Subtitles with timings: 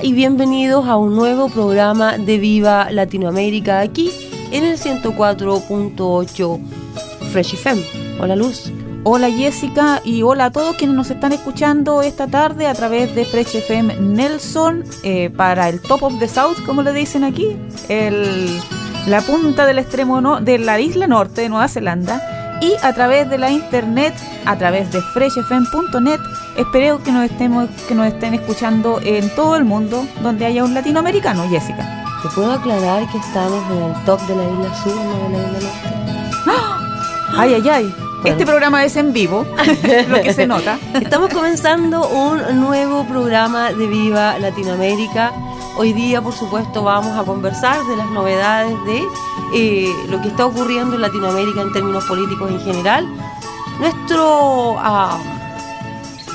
[0.00, 4.12] Y bienvenidos a un nuevo programa de Viva Latinoamérica aquí
[4.52, 6.60] en el 104.8
[7.32, 7.82] Fresh FM.
[8.20, 8.72] Hola Luz.
[9.02, 13.24] Hola Jessica y hola a todos quienes nos están escuchando esta tarde a través de
[13.24, 17.56] Fresh FM Nelson eh, para el Top of the South, como le dicen aquí,
[19.08, 23.28] la punta del extremo no, de la isla norte de Nueva Zelanda y a través
[23.30, 26.20] de la internet, a través de freshfm.net
[26.58, 30.74] Espero que nos, estemos, que nos estén escuchando en todo el mundo donde haya un
[30.74, 32.04] latinoamericano, Jessica.
[32.20, 35.38] ¿Te puedo aclarar que estamos en el top de la isla sur, no de la
[35.38, 36.32] isla norte?
[36.48, 36.80] ¡Ah!
[37.38, 37.94] Ay, ay, ay.
[38.24, 39.46] Este programa es en vivo,
[40.08, 40.80] lo que se nota.
[41.00, 45.32] Estamos comenzando un nuevo programa de Viva Latinoamérica.
[45.76, 49.02] Hoy día, por supuesto, vamos a conversar de las novedades de
[49.54, 53.06] eh, lo que está ocurriendo en Latinoamérica en términos políticos en general.
[53.78, 54.74] Nuestro...
[54.80, 55.37] Ah,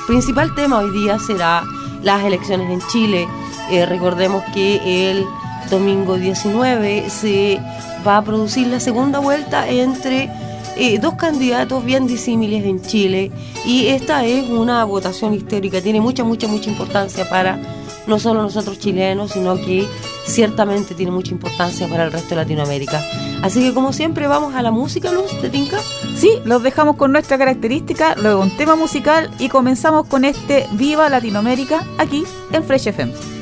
[0.05, 1.63] principal tema hoy día será
[2.01, 3.27] las elecciones en Chile.
[3.71, 5.25] Eh, recordemos que el
[5.69, 7.59] domingo 19 se
[8.05, 10.29] va a producir la segunda vuelta entre
[10.75, 13.31] eh, dos candidatos bien disímiles en Chile
[13.65, 17.59] y esta es una votación histórica, tiene mucha, mucha, mucha importancia para
[18.07, 19.87] no solo nosotros chilenos, sino que
[20.25, 23.01] ciertamente tiene mucha importancia para el resto de Latinoamérica.
[23.41, 25.79] Así que como siempre vamos a la música, Luz, de Tinka.
[26.15, 31.09] Sí, los dejamos con nuestra característica, luego un tema musical y comenzamos con este Viva
[31.09, 33.32] Latinoamérica aquí en Fresh FM.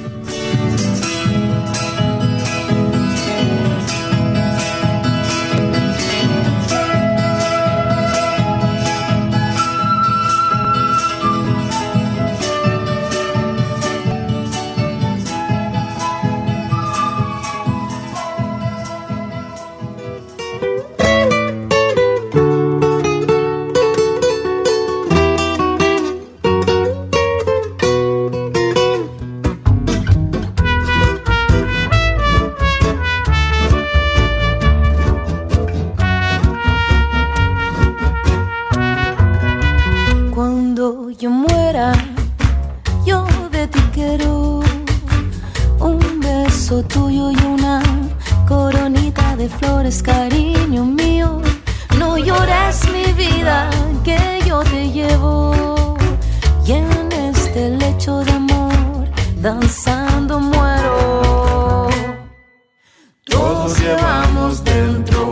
[63.62, 65.32] todos llevamos dentro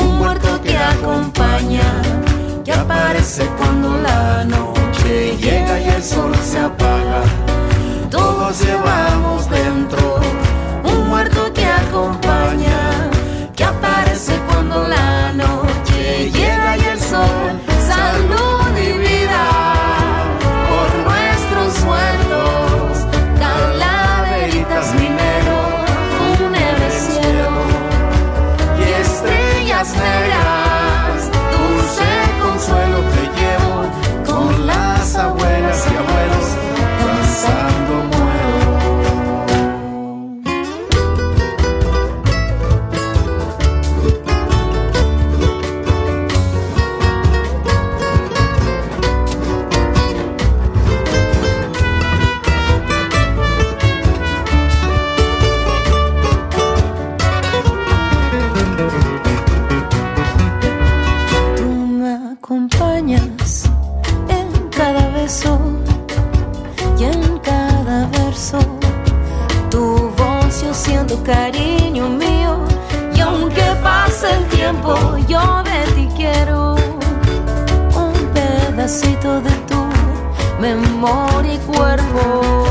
[0.00, 2.02] un muerto que acompaña,
[2.64, 7.22] que aparece cuando la noche llega y el sol se apaga.
[8.12, 10.20] Todos llevamos dentro
[10.84, 13.10] un muerto que acompaña,
[13.56, 15.27] que aparece cuando la
[80.98, 82.67] memoria y cuerpo.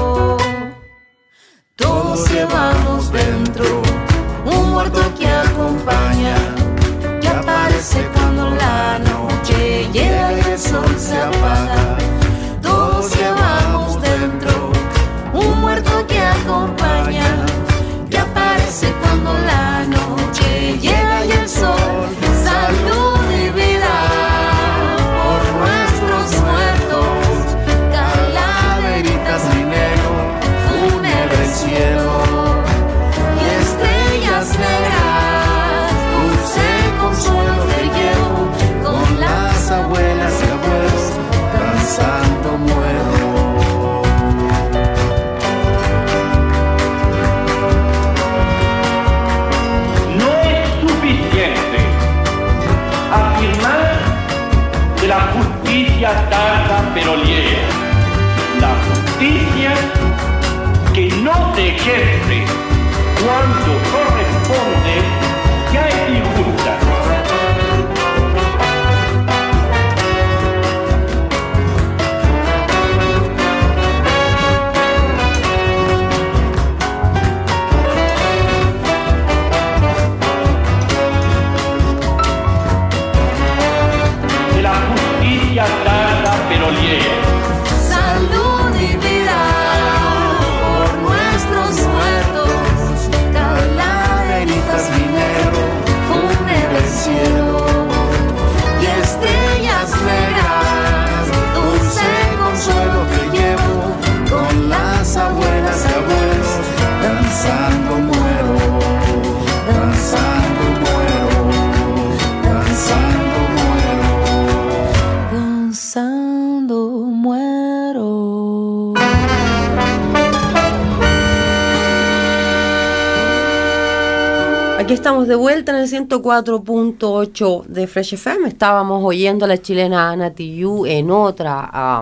[126.07, 128.47] 104.8 de Fresh FM.
[128.47, 132.01] Estábamos oyendo a la chilena Ana Tijoux en otra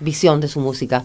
[0.00, 1.04] visión de su música.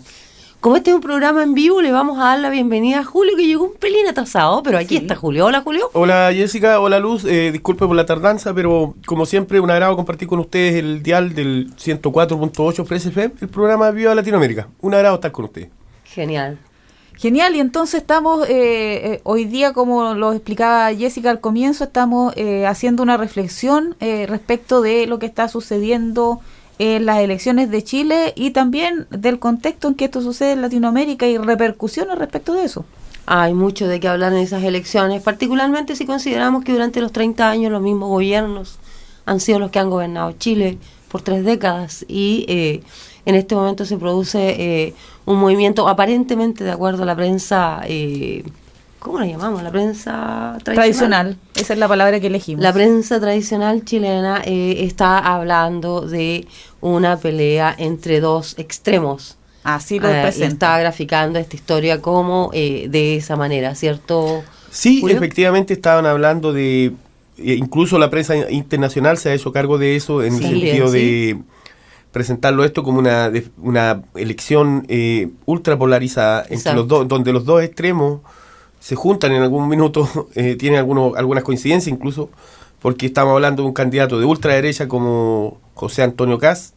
[0.60, 3.36] Como este es un programa en vivo, le vamos a dar la bienvenida a Julio,
[3.38, 5.46] que llegó un pelín atrasado, pero aquí está Julio.
[5.46, 5.92] Hola, Julio.
[5.94, 10.28] Hola Jessica, hola Luz, eh, disculpe por la tardanza, pero como siempre un agrado compartir
[10.28, 14.68] con ustedes el dial del 104.8 Fresh FM, el programa Viva Latinoamérica.
[14.82, 15.70] Un agrado estar con ustedes.
[16.06, 16.58] Genial.
[17.18, 22.32] Genial, y entonces estamos, eh, eh, hoy día, como lo explicaba Jessica al comienzo, estamos
[22.36, 26.42] eh, haciendo una reflexión eh, respecto de lo que está sucediendo
[26.78, 31.26] en las elecciones de Chile y también del contexto en que esto sucede en Latinoamérica
[31.26, 32.86] y repercusiones respecto de eso.
[33.26, 37.50] Hay mucho de qué hablar en esas elecciones, particularmente si consideramos que durante los 30
[37.50, 38.78] años los mismos gobiernos
[39.26, 40.78] han sido los que han gobernado Chile
[41.08, 42.84] por tres décadas y eh,
[43.26, 44.94] en este momento se produce
[45.28, 48.44] un movimiento aparentemente de acuerdo a la prensa, eh,
[49.00, 49.62] ¿cómo la llamamos?
[49.62, 50.76] La prensa tradicional.
[50.76, 52.64] Tradicional, esa es la palabra que elegimos.
[52.64, 56.48] La prensa tradicional chilena eh, está hablando de
[56.82, 59.38] una pelea entre dos extremos.
[59.64, 64.44] Así lo Eh, está graficando esta historia como eh, de esa manera, ¿cierto?
[64.72, 65.18] Sí, Julio?
[65.18, 70.24] efectivamente estaban hablando de, eh, incluso la prensa internacional se ha hecho cargo de eso
[70.24, 70.98] en Sí, el sentido sí.
[70.98, 71.38] de
[72.18, 73.32] presentarlo esto como una,
[73.62, 78.22] una elección eh, ultra polarizada entre los dos, donde los dos extremos
[78.80, 82.30] se juntan en algún minuto, eh, tienen algunos, algunas coincidencias incluso,
[82.82, 86.74] porque estamos hablando de un candidato de ultraderecha como José Antonio Caz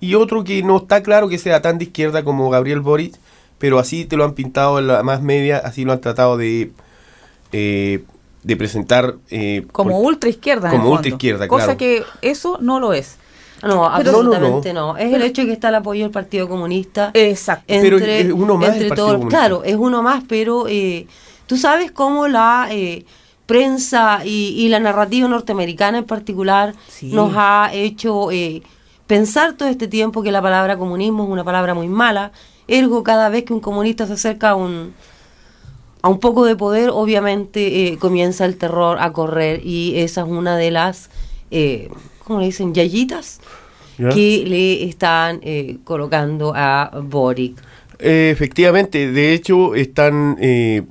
[0.00, 3.16] y otro que no está claro que sea tan de izquierda como Gabriel Boric,
[3.58, 6.72] pero así te lo han pintado en la más media, así lo han tratado de,
[7.52, 8.02] eh,
[8.42, 10.68] de presentar eh, como ultra izquierda.
[10.68, 10.96] en como el fondo.
[10.96, 11.78] ultraizquierda, Cosa claro.
[11.78, 13.16] que eso no lo es.
[13.62, 17.10] No, absolutamente No, no, Es el hecho de que está el apoyo del Partido Comunista.
[17.14, 17.64] Exacto.
[17.66, 18.70] Pero es uno más.
[19.28, 21.06] Claro, es uno más, pero eh,
[21.46, 23.04] tú sabes cómo la eh,
[23.46, 27.12] prensa y, y la narrativa norteamericana en particular Sí.
[27.12, 28.62] nos ha hecho eh,
[29.06, 32.30] pensar todo este tiempo que la palabra comunismo es una palabra muy mala.
[32.68, 34.94] Ergo, cada vez que un comunista se acerca a un,
[36.02, 40.28] a un poco de poder, obviamente eh, comienza el terror a correr y esa es
[40.28, 41.10] una de las,
[42.30, 42.72] eh, ¿cómo le dicen?
[42.72, 43.40] Yayitas
[43.98, 44.08] ¿Ya?
[44.10, 47.58] que le están eh, colocando a Boric.
[47.98, 50.82] Eh, efectivamente, de hecho están eh,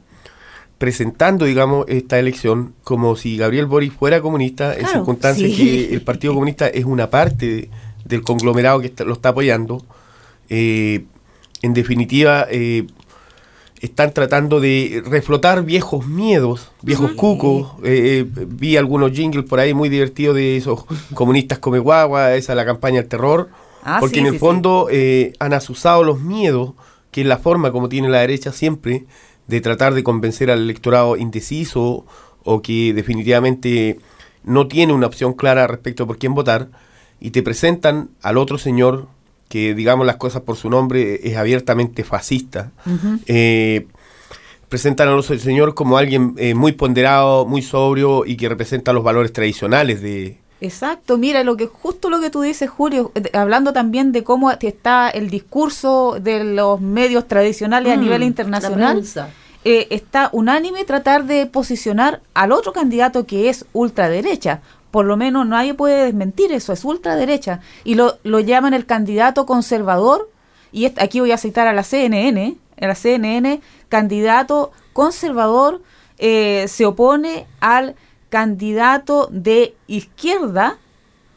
[0.77, 5.57] presentando, digamos, esta elección como si Gabriel Boric fuera comunista, en Claro, circunstancias sí.
[5.57, 7.69] que el Partido Comunista es una parte de-
[8.05, 9.83] del conglomerado que está- lo está apoyando.
[10.49, 12.47] En definitiva,
[13.79, 17.73] están tratando de reflotar viejos miedos, viejos cucos.
[17.83, 22.55] Eh, eh, vi algunos jingles por ahí muy divertidos de esos comunistas come guagua, esa
[22.55, 23.49] la campaña del terror.
[23.83, 26.73] Ah, porque sí, en el sí, fondo eh, han asusado los miedos,
[27.11, 29.05] que es la forma como tiene la derecha siempre
[29.47, 32.05] de tratar de convencer al electorado indeciso
[32.43, 33.99] o que definitivamente
[34.43, 36.69] no tiene una opción clara respecto por quién votar,
[37.19, 39.07] y te presentan al otro señor
[39.49, 42.71] que, digamos las cosas por su nombre, es abiertamente fascista.
[43.25, 43.87] Eh,
[44.69, 49.03] presentan al otro señor como alguien eh, muy ponderado, muy sobrio y que representa los
[49.03, 53.71] valores tradicionales de, Exacto, mira, lo que justo lo que tú dices, Julio, eh, hablando
[53.71, 59.03] también de cómo está el discurso de los medios tradicionales a Mm, nivel internacional,
[59.63, 64.61] eh, está unánime tratar de posicionar al otro candidato que es ultraderecha.
[64.91, 67.61] Por lo menos nadie puede desmentir eso, es ultraderecha.
[67.83, 70.29] Y lo, lo llaman el candidato conservador,
[70.71, 75.81] y aquí voy a citar a la CNN, a la CNN, candidato conservador
[76.17, 77.95] eh, se opone al
[78.29, 80.77] candidato de izquierda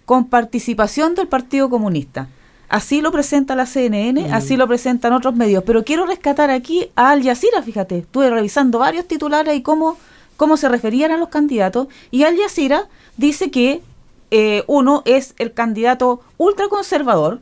[0.05, 2.29] con participación del Partido Comunista.
[2.69, 5.63] Así lo presenta la CNN, así lo presentan otros medios.
[5.65, 7.99] Pero quiero rescatar aquí a Al Jazeera, fíjate.
[7.99, 9.99] Estuve revisando varios titulares y cómo,
[10.37, 11.89] cómo se referían a los candidatos.
[12.11, 13.83] Y Al Jazeera dice que
[14.31, 17.41] eh, uno es el candidato ultraconservador,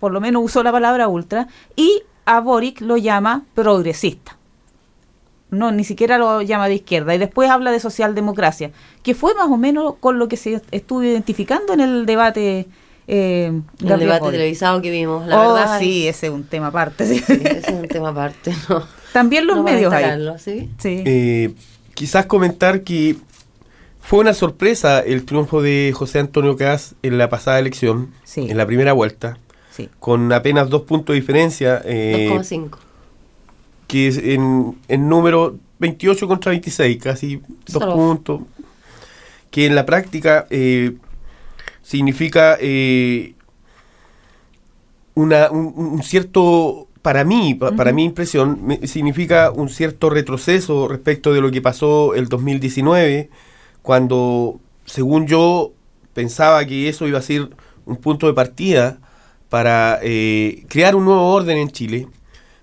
[0.00, 4.36] por lo menos usó la palabra ultra, y a Boric lo llama progresista
[5.50, 8.70] no, ni siquiera lo llama de izquierda, y después habla de socialdemocracia,
[9.02, 12.66] que fue más o menos con lo que se estuvo identificando en el debate.
[13.08, 14.32] Eh, El debate Boric.
[14.32, 15.78] televisado que vimos, la oh, verdad.
[15.78, 17.06] sí, ese es un tema aparte.
[17.06, 17.18] sí.
[17.20, 18.82] Sí, ese es un tema aparte, ¿no?
[19.12, 20.18] También los No medios ahí.
[20.78, 21.02] Sí.
[21.06, 21.54] Eh,
[21.96, 23.16] quizás comentar que
[24.00, 28.46] fue una sorpresa el triunfo de José Antonio Caz en la pasada elección, Sí.
[28.48, 29.38] en la primera vuelta,
[29.72, 29.88] sí.
[29.98, 32.78] con apenas dos puntos de diferencia, eh, 2,5.
[33.88, 37.36] que es en, en número 28 contra 26, casi
[37.66, 37.94] dos Solo.
[37.96, 38.40] puntos,
[39.50, 40.92] que en la práctica eh,
[41.82, 43.34] significa eh,
[45.14, 51.32] una, un, un cierto, para mí, pa- para mi impresión, significa un cierto retroceso respecto
[51.32, 53.30] de lo que pasó el 2019,
[53.80, 55.70] cuando, según yo,
[56.14, 57.50] pensaba que eso iba a ser
[57.84, 58.98] un punto de partida
[59.50, 62.08] para eh, crear un nuevo orden en Chile,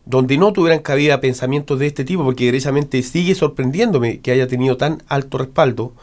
[0.05, 4.75] donde no tuvieran cabida pensamientos de este tipo, porque derechamente sigue sorprendiéndome que haya tenido
[4.75, 5.93] tan alto respaldo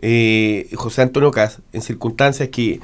[0.00, 2.78] eh, José Antonio Caz, en circunstancias que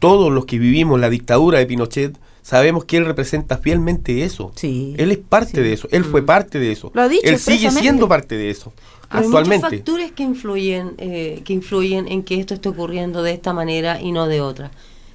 [0.00, 4.52] todos los que vivimos la dictadura de Pinochet sabemos que él representa fielmente eso.
[4.56, 5.60] Sí, Él es parte sí.
[5.60, 6.90] de eso, él fue parte de eso.
[6.94, 9.76] Lo ha dicho él sigue siendo parte de eso Pero hay muchos actualmente.
[9.78, 14.12] factores que influyen, eh, que influyen en que esto esté ocurriendo de esta manera y
[14.12, 14.70] no de otra.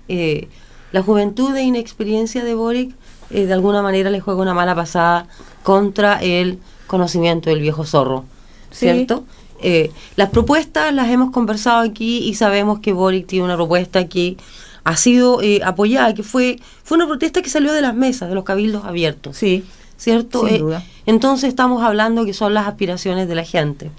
[0.07, 0.47] Eh,
[0.91, 2.93] la juventud e inexperiencia de Boric
[3.31, 5.27] eh, de alguna manera le juega una mala pasada
[5.63, 8.23] contra el conocimiento del viejo zorro,
[8.69, 8.85] Sí.
[8.85, 9.23] ¿cierto?
[9.61, 14.37] Eh, las propuestas las hemos conversado aquí y sabemos que Boric tiene una propuesta que
[14.85, 18.35] ha sido eh, apoyada, que fue, fue una protesta que salió de las mesas, de
[18.35, 19.35] los cabildos abiertos.
[19.37, 19.63] Sí.
[19.97, 20.45] ¿cierto?
[20.45, 20.83] Sin Eh, duda.
[21.05, 23.91] entonces estamos hablando que son las aspiraciones de la gente.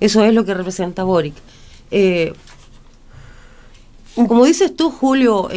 [0.00, 1.34] Eso es lo que representa Boric.
[1.90, 2.32] Eh,
[4.26, 5.48] como dices tú, Julio,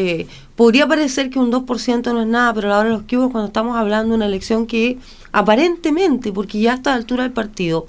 [0.55, 3.17] podría parecer que un 2% no es nada, pero a la hora de los que
[3.17, 4.99] hubo, cuando estamos hablando de una elección que
[5.31, 7.87] aparentemente, porque ya a esta altura del partido,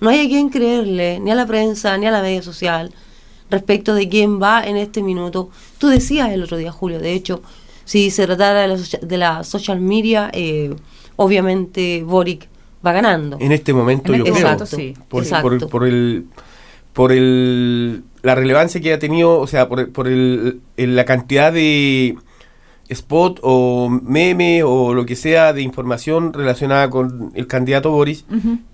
[0.00, 2.92] no hay a quien creerle, ni a la prensa, ni a la media social,
[3.50, 5.50] respecto de quién va en este minuto.
[5.78, 7.42] Tú decías el otro día, Julio, de hecho,
[7.84, 10.74] si se tratara de la, socia- de la social media, eh,
[11.16, 12.48] obviamente Boric
[12.86, 13.38] va ganando.
[13.40, 14.44] En este momento En yo este creo.
[14.52, 14.94] momento, sí.
[15.08, 15.48] Por, Exacto.
[15.58, 16.26] por- por el
[16.92, 21.52] por el la relevancia que ha tenido, o sea, por, por el, el- la cantidad
[21.52, 22.16] de
[22.88, 28.24] spot o meme o lo que sea de información relacionada con el candidato Boris,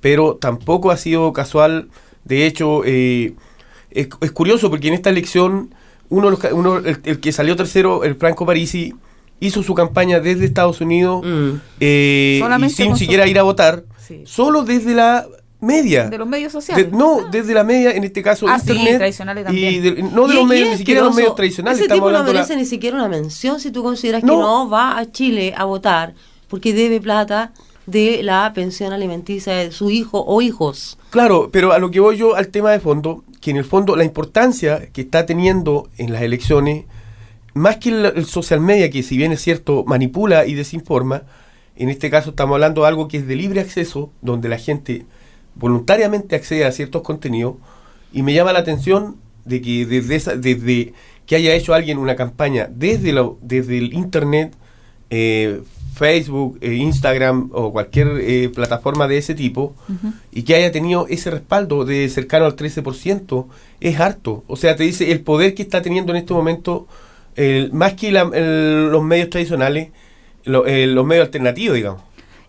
[0.00, 1.88] pero tampoco ha sido casual.
[2.24, 3.34] De hecho, eh,
[3.94, 5.74] es, es curioso porque en esta elección
[6.10, 8.92] uno, de los ca- uno el, el que salió tercero, el Franco Parisi,
[9.40, 11.50] hizo su campaña desde Estados Unidos Mm.
[11.80, 14.22] eh, y sin siquiera ir a votar, Sí.
[14.26, 15.26] solo desde la
[15.60, 16.08] media.
[16.10, 16.90] De los medios sociales.
[16.90, 17.28] De- no, Ah.
[17.30, 19.14] desde la media, en este caso Ah, sí, internet.
[19.50, 21.80] y de- no de Y- los y medios, ni siquiera de los medios tradicionales.
[21.80, 24.34] Ese tipo no la- merece ni siquiera una mención si tú consideras No.
[24.34, 26.14] que no va a Chile a votar
[26.48, 27.52] porque debe plata
[27.86, 30.98] de la pensión alimenticia de su hijo o hijos.
[31.10, 33.94] Claro, pero a lo que voy yo al tema de fondo, que en el fondo
[33.94, 36.86] la importancia que está teniendo en las elecciones,
[37.52, 41.24] más que el, social media, que si bien es cierto, manipula y desinforma,
[41.76, 45.04] en este caso estamos hablando de algo que es de libre acceso, donde la gente
[45.56, 47.56] voluntariamente accede a ciertos contenidos,
[48.14, 50.94] y me llama la atención de que desde, esa- desde
[51.26, 54.54] que haya hecho alguien una campaña desde, desde el Internet,
[55.10, 55.60] eh,
[55.94, 59.74] Facebook, eh, Instagram o cualquier eh, plataforma de ese tipo,
[60.32, 63.46] y que haya tenido ese respaldo de cercano al 13%,
[63.80, 64.42] es harto.
[64.48, 66.86] O sea, te dice el poder que está teniendo en este momento
[67.72, 69.88] más que la- el- los medios tradicionales,
[70.44, 72.02] lo- eh, los medios alternativos, digamos.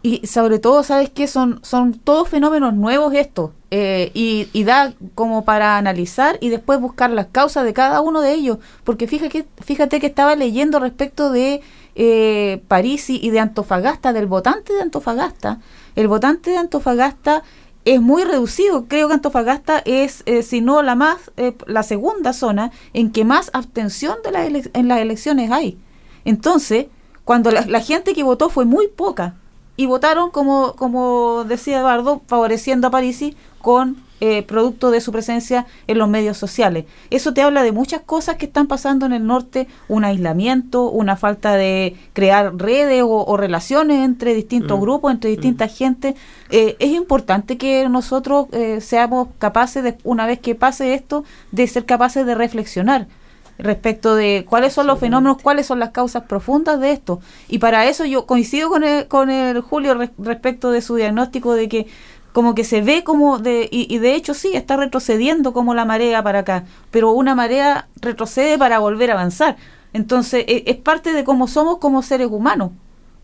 [0.05, 1.25] Y sobre todo, ¿sabes qué?
[1.25, 3.49] Son, son todos fenómenos nuevos estos.
[3.71, 8.33] eh, y, da como para analizar y después buscar las causas de cada uno de
[8.33, 8.59] ellos.
[8.83, 11.61] Porque fíjate fíjate que estaba leyendo respecto de
[11.95, 15.59] eh, París y, de Antofagasta, del votante de Antofagasta.
[15.95, 17.41] El votante de Antofagasta
[17.83, 18.85] es muy reducido.
[18.87, 23.25] Creo que Antofagasta es, eh, si no la más, eh, la segunda zona en que
[23.25, 25.79] más abstención de ele- en las elecciones hay.
[26.25, 26.85] Entonces,
[27.23, 29.33] cuando la, la gente que votó fue muy poca
[29.77, 35.65] y votaron, como, como decía Eduardo, favoreciendo a Parisi con eh, producto de su presencia
[35.87, 36.85] en los medios sociales.
[37.09, 41.17] Eso te habla de muchas cosas que están pasando en el norte, un aislamiento, una
[41.17, 44.81] falta de crear redes o, o relaciones entre distintos Mm.
[44.81, 46.15] grupos, entre distintas gente.
[46.49, 51.67] Eh, es importante que nosotros eh, seamos capaces, de, una vez que pase esto, de
[51.67, 53.07] ser capaces de reflexionar
[53.57, 57.19] respecto de cuáles son los fenómenos, cuáles son las causas profundas de esto.
[57.47, 61.53] Y para eso yo coincido con el, con el Julio re- respecto de su diagnóstico
[61.53, 61.87] de que
[62.33, 65.85] como que se ve como de y, y de hecho sí está retrocediendo como la
[65.85, 69.55] marea para acá, pero una marea retrocede para volver a avanzar.
[69.93, 72.71] Entonces e- es parte de cómo somos como seres humanos.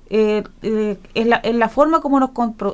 [0.10, 2.32] Eh, eh, es, la, es la forma como nos,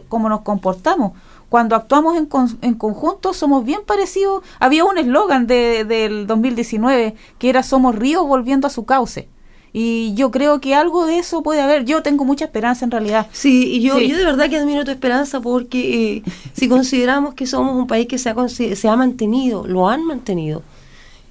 [0.09, 1.13] como nos comportamos.
[1.49, 4.43] Cuando actuamos en, con- en conjunto somos bien parecidos.
[4.59, 9.29] Había un eslogan de, del 2019 que era Somos ríos volviendo a su cauce.
[9.73, 11.85] Y yo creo que algo de eso puede haber.
[11.85, 13.27] Yo tengo mucha esperanza en realidad.
[13.31, 14.07] Sí, y yo, Sí.
[14.09, 16.23] yo de verdad que admiro tu esperanza porque eh,
[16.53, 20.63] si consideramos que somos un país que se ha, se ha mantenido, lo han mantenido,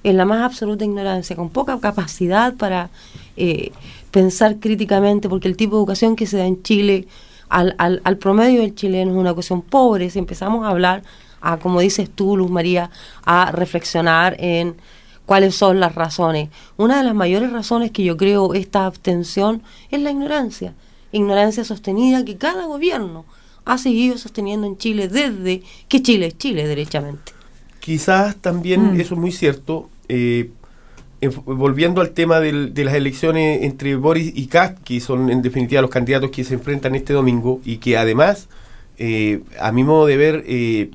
[0.03, 2.89] en la más absoluta ignorancia, con poca capacidad para
[3.35, 3.71] eh,
[4.11, 7.07] pensar críticamente, porque el tipo de educación que se da en Chile
[7.49, 11.03] al, al, al promedio del chileno es una educación pobre, si empezamos a hablar,
[11.41, 12.89] a, como dices tú, Luz María,
[13.25, 14.75] a reflexionar en
[15.25, 16.49] cuáles son las razones.
[16.77, 19.61] Una de las mayores razones que yo creo esta abstención
[19.91, 20.73] es la ignorancia.
[21.11, 23.25] Ignorancia sostenida que cada gobierno
[23.65, 27.33] ha seguido sosteniendo en Chile desde que Chile es Chile, derechamente.
[27.79, 28.99] Quizás también, Mm.
[29.01, 30.51] eso es muy cierto, eh,
[31.21, 35.41] en- volviendo al tema del- de las elecciones entre Boris y Kast, que son en
[35.41, 38.49] definitiva los candidatos que se enfrentan este domingo y que además,
[38.97, 40.91] eh, a mi modo de ver, eh,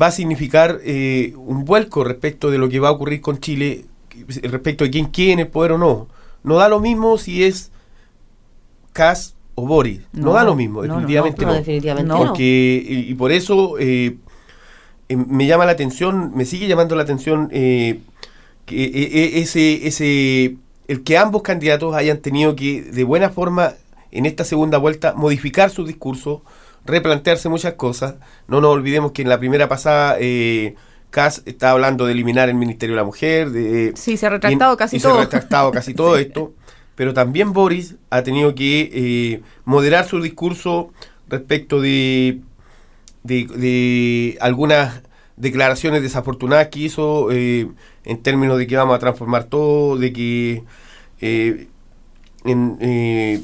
[0.00, 3.84] va a significar eh, un vuelco respecto de lo que va a ocurrir con Chile,
[4.42, 6.08] respecto de quién quiere en el poder o no.
[6.42, 7.70] No da lo mismo si es
[8.92, 11.54] Kast o Boris, no, No, da lo mismo, no, no, definitivamente No, no.
[11.54, 12.18] definitivamente No.
[12.18, 12.24] no.
[12.26, 14.16] Porque, y, y por eso eh,
[15.08, 18.00] eh, me llama la atención, me sigue llamando la atención eh,
[18.66, 20.56] que eh, eh, ese, ese,
[20.88, 23.74] el que ambos candidatos hayan tenido que, de buena forma,
[24.10, 26.42] en esta segunda vuelta, modificar su discurso,
[26.84, 28.14] replantearse muchas cosas.
[28.48, 30.74] No nos olvidemos que en la primera pasada, eh,
[31.10, 33.50] Kass estaba hablando de eliminar el Ministerio de la Mujer.
[33.50, 35.12] De, Sí, se ha retractado casi y todo.
[35.12, 36.52] Se ha retractado casi todo esto.
[36.94, 40.92] Pero también Boris ha tenido que eh, moderar su discurso
[41.28, 42.40] respecto de,
[43.24, 45.02] de, de algunas
[45.36, 47.68] declaraciones desafortunadas que hizo eh,
[48.04, 50.64] en términos de que vamos a transformar todo, de que
[51.20, 51.68] eh,
[52.44, 53.42] en, eh,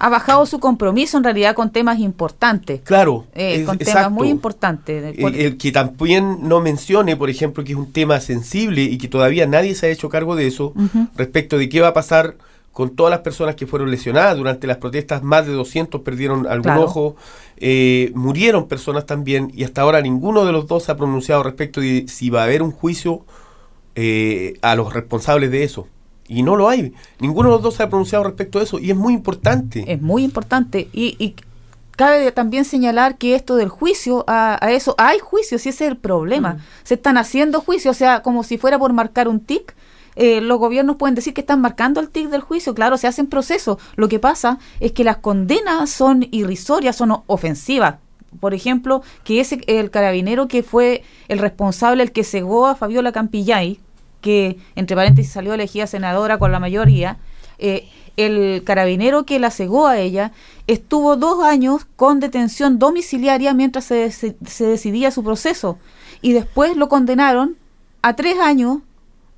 [0.00, 2.80] Ha bajado su compromiso en realidad con temas importantes.
[2.84, 4.10] claro, eh, es- con temas exacto.
[4.12, 5.16] muy importantes.
[5.20, 8.96] por- Eh, el que también no mencione, por ejemplo, que es un tema sensible y
[8.98, 10.72] que todavía nadie se ha hecho cargo de eso,
[11.16, 12.36] respecto de qué va a pasar
[12.72, 16.62] con todas las personas que fueron lesionadas durante las protestas, más de 200 perdieron algún
[16.62, 16.84] Claro.
[16.84, 17.16] ojo,
[17.56, 21.80] eh, murieron personas también y hasta ahora ninguno de los dos se ha pronunciado respecto
[21.80, 23.24] de si va a haber un juicio
[24.00, 25.88] eh, a los responsables de eso.
[26.28, 26.92] Y no lo hay.
[27.18, 29.84] Ninguno de los dos se ha pronunciado respecto de eso y es muy importante.
[29.92, 30.88] es muy importante.
[30.92, 31.34] Y, y
[31.96, 35.90] cabe también señalar que esto del juicio, a, a eso, hay juicios y ese es
[35.90, 36.54] el problema.
[36.54, 36.58] Mm.
[36.84, 39.74] Se están haciendo juicios, o sea, como si fuera por marcar un tic.
[40.16, 43.26] eh, los gobiernos pueden decir que están marcando el tic del juicio, claro, se hacen
[43.26, 43.78] procesos.
[43.96, 47.96] Lo que pasa es que las condenas son irrisorias, son ofensivas.
[48.40, 53.12] Por ejemplo, que ese el carabinero que fue el responsable, el que cegó a Fabiola
[53.12, 53.80] Campillay,
[54.20, 57.18] que entre paréntesis salió elegida senadora con la mayoría,
[57.58, 60.32] eh, el carabinero que la cegó a ella
[60.66, 65.78] estuvo dos años con detención domiciliaria mientras se, se decidía su proceso.
[66.20, 67.56] Y después lo condenaron
[68.02, 68.78] a tres años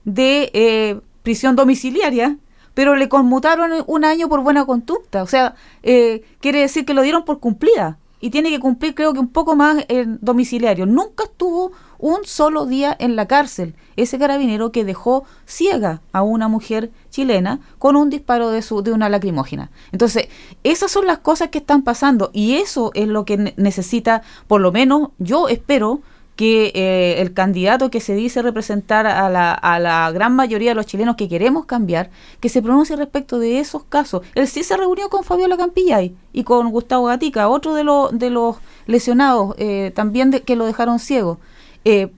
[0.05, 2.38] de eh, prisión domiciliaria
[2.75, 5.23] pero le conmutaron un año por buena conducta.
[5.23, 9.12] O sea eh, quiere decir que lo dieron por cumplida y tiene que cumplir creo
[9.12, 10.87] que un poco más en domiciliario.
[10.87, 16.48] Nunca estuvo un solo día en la cárcel ese carabinero que dejó ciega a una
[16.48, 20.28] mujer chilena con un disparo de su de una lacrimógena entonces
[20.64, 24.60] esas son las cosas que están pasando y eso es lo que ne- necesita por
[24.60, 26.00] lo menos yo espero
[26.36, 30.74] que eh, el candidato que se dice representar a la, a la gran mayoría de
[30.74, 32.08] los chilenos que queremos cambiar,
[32.40, 34.22] que se pronuncie respecto de esos casos.
[34.34, 38.30] Él sí se reunió con Fabiola Campillay y con Gustavo Gatica, otro de, los de
[38.30, 41.40] los lesionados, eh, también de, que lo dejaron ciego.
[41.85, 42.09] Eh,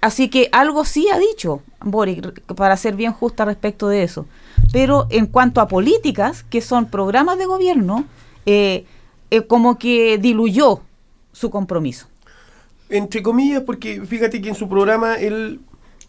[0.00, 4.26] así que algo sí ha dicho Boric, para ser bien justa respecto de eso.
[4.72, 8.04] Pero en cuanto a políticas, que son programas de gobierno,
[8.46, 8.84] eh,
[9.30, 10.82] eh, como que diluyó
[11.32, 12.06] su compromiso.
[12.88, 15.60] Entre comillas, porque fíjate que en su programa él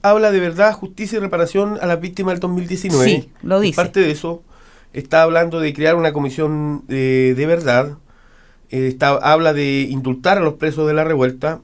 [0.01, 3.05] habla de verdad, justicia y reparación a las víctimas del 2019.
[3.05, 3.73] Sí, lo dice.
[3.73, 4.41] Y parte de eso
[4.93, 7.97] está hablando de crear una comisión de, de verdad.
[8.69, 11.61] Eh, está, habla de indultar a los presos de la revuelta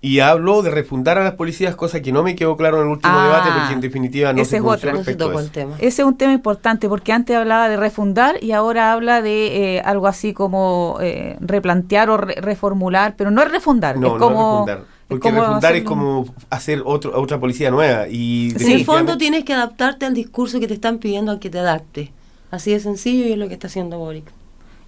[0.00, 2.88] y habló de refundar a las policías, cosa que no me quedó claro en el
[2.92, 4.92] último Ah, debate, porque en definitiva no esa se es otra.
[4.92, 5.74] No se tocó el tema.
[5.78, 9.80] Ese es un tema importante porque antes hablaba de refundar y ahora habla de eh,
[9.84, 14.18] algo así como eh, replantear o re- reformular, pero no es refundar, No, es no
[14.18, 14.52] como...
[14.66, 14.98] refundar.
[15.08, 18.08] Porque refundar es como hacer otro, otra policía nueva.
[18.08, 21.48] Y En el fondo tienes que adaptarte al discurso que te están pidiendo a que
[21.48, 22.12] te adapte.
[22.50, 24.26] Así de sencillo y es lo que está haciendo Boric.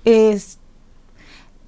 [0.05, 0.59] es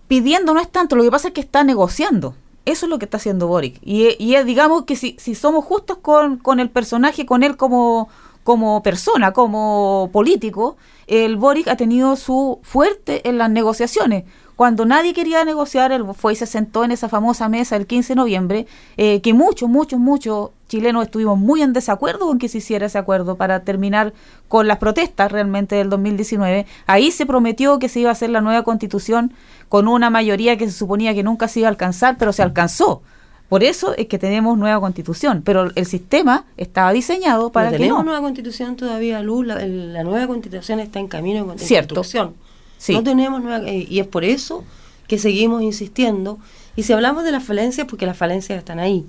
[0.07, 2.35] pidiendo no es tanto, lo que pasa es que está negociando.
[2.65, 3.79] Eso es lo que está haciendo Boric.
[3.83, 8.09] Y, y digamos que si, si somos justos con, con el personaje, con él como,
[8.45, 14.25] como persona, como político, el Boric ha tenido su fuerte en las negociaciones.
[14.57, 18.13] Cuando nadie quería negociar, él fue y se sentó en esa famosa mesa el 15
[18.13, 22.59] de noviembre, eh, que muchos, muchos, muchos chilenos estuvimos muy en desacuerdo con que se
[22.59, 24.15] hiciera ese acuerdo para terminar
[24.49, 26.65] con las protestas realmente del 2019.
[26.87, 29.35] Ahí se prometió que se iba a hacer la nueva constitución
[29.69, 33.03] con una mayoría que se suponía que nunca se iba a alcanzar, pero se alcanzó.
[33.51, 37.99] Por eso es que tenemos nueva constitución, pero el sistema estaba diseñado para que tenemos
[37.99, 38.05] no.
[38.05, 39.47] nueva constitución todavía, Luz.
[39.47, 41.97] La, la nueva constitución está en camino de Cierto.
[41.97, 42.35] construcción.
[42.79, 42.95] Sí.
[42.95, 44.65] No tenemos nueva, eh, y es por eso
[45.07, 46.39] que seguimos insistiendo.
[46.77, 49.07] Y si hablamos de las falencias, porque las falencias están ahí.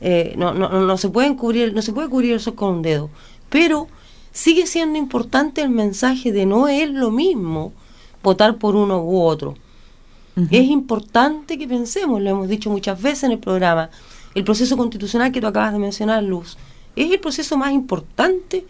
[0.00, 3.10] Eh, no, no, no se pueden cubrir, no se puede cubrir eso con un dedo.
[3.48, 3.88] Pero
[4.32, 7.72] sigue siendo importante el mensaje de no es lo mismo
[8.22, 9.54] votar por uno u otro.
[10.50, 13.90] Es importante que pensemos, lo hemos dicho muchas veces en el programa,
[14.34, 16.56] el proceso constitucional que tú acabas de mencionar, Luz,
[16.96, 18.64] es el proceso más importante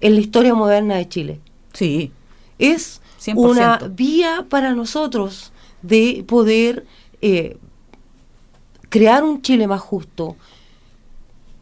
[0.00, 1.40] en la historia moderna de Chile.
[1.72, 2.10] Sí,
[2.58, 3.36] Es 100%.
[3.36, 6.84] una vía para nosotros de poder
[7.22, 7.58] eh,
[8.88, 10.36] crear un Chile más justo,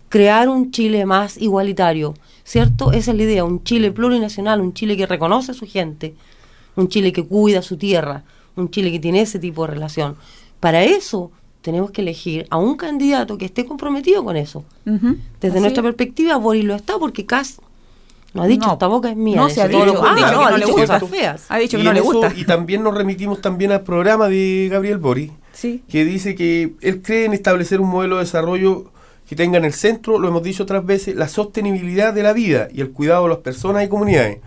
[0.09, 2.93] crear un Chile más igualitario, ¿cierto?
[2.93, 6.15] Esa es la idea, un Chile plurinacional, un Chile que reconoce a su gente,
[6.77, 8.25] un Chile que cuida su tierra,
[8.57, 10.17] un Chile que tiene ese tipo de relación.
[10.61, 11.31] Para eso
[11.63, 14.65] tenemos que elegir a un candidato que esté comprometido con eso.
[14.85, 15.85] Desde Así nuestra es.
[15.85, 17.61] perspectiva, Boris lo está porque Cas
[18.35, 19.37] no ha dicho, No, esta boca es mía.
[19.37, 20.17] no, se ha dicho- contrario.
[20.17, 21.01] dicho que Ah, no ha le gusta.
[21.01, 21.47] feas.
[21.49, 22.33] Ha dicho que Y no le eso- gusta.
[22.37, 25.83] y también nos remitimos también al programa de Gabriel Bori, Sí.
[25.89, 28.91] que dice que él cree en establecer un modelo de desarrollo
[29.27, 32.69] que tenga en el centro, lo hemos dicho otras veces, la sostenibilidad de la vida
[32.71, 34.41] y el cuidado de las personas y comunidades.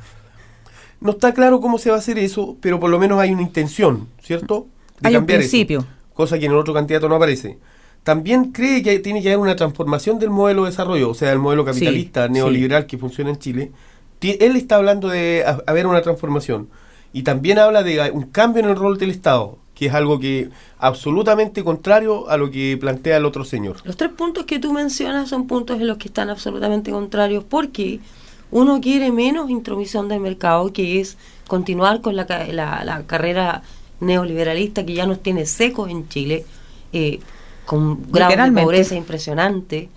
[1.00, 3.42] No está claro cómo se va a hacer eso, pero por lo menos hay una
[3.44, 4.68] intención, ¿cierto?
[5.04, 5.86] Hay un cambiar eso, principio.
[6.14, 7.58] cosa que en el otro candidato no aparece.
[8.04, 11.40] También cree que tiene que haber una transformación del modelo de desarrollo, o sea, el
[11.40, 13.72] modelo capitalista Sí, neoliberal que funciona en Chile.
[14.22, 16.70] Él está hablando de ha- haber una transformación
[17.14, 20.50] y también habla de un cambio en el rol del Estado, que es algo que
[20.80, 23.76] absolutamente contrario a lo que plantea el otro señor.
[23.84, 28.00] Los tres puntos que tú mencionas son puntos en los que están absolutamente contrarios porque
[28.50, 33.62] uno quiere menos intromisión del mercado, que es continuar con la, la- la carrera
[34.00, 36.46] neoliberalista que ya nos tiene secos en Chile,
[36.94, 37.20] eh,
[37.66, 39.90] con grados de pobreza impresionante,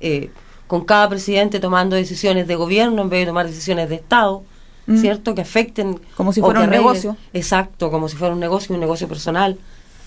[0.00, 0.30] eh,
[0.66, 4.42] con cada presidente tomando decisiones de gobierno en vez de tomar decisiones de Estado,
[4.86, 4.96] Mm.
[4.98, 5.34] ¿cierto?
[5.34, 6.00] Que afecten...
[6.16, 7.16] Como si fuera un arreglen- negocio.
[7.32, 9.58] Exacto, como si fuera un negocio, un negocio personal.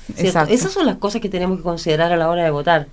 [0.07, 0.23] ¿cierto?
[0.23, 0.53] Exacto.
[0.53, 2.87] Esas son las cosas que tenemos que considerar a la hora de votar.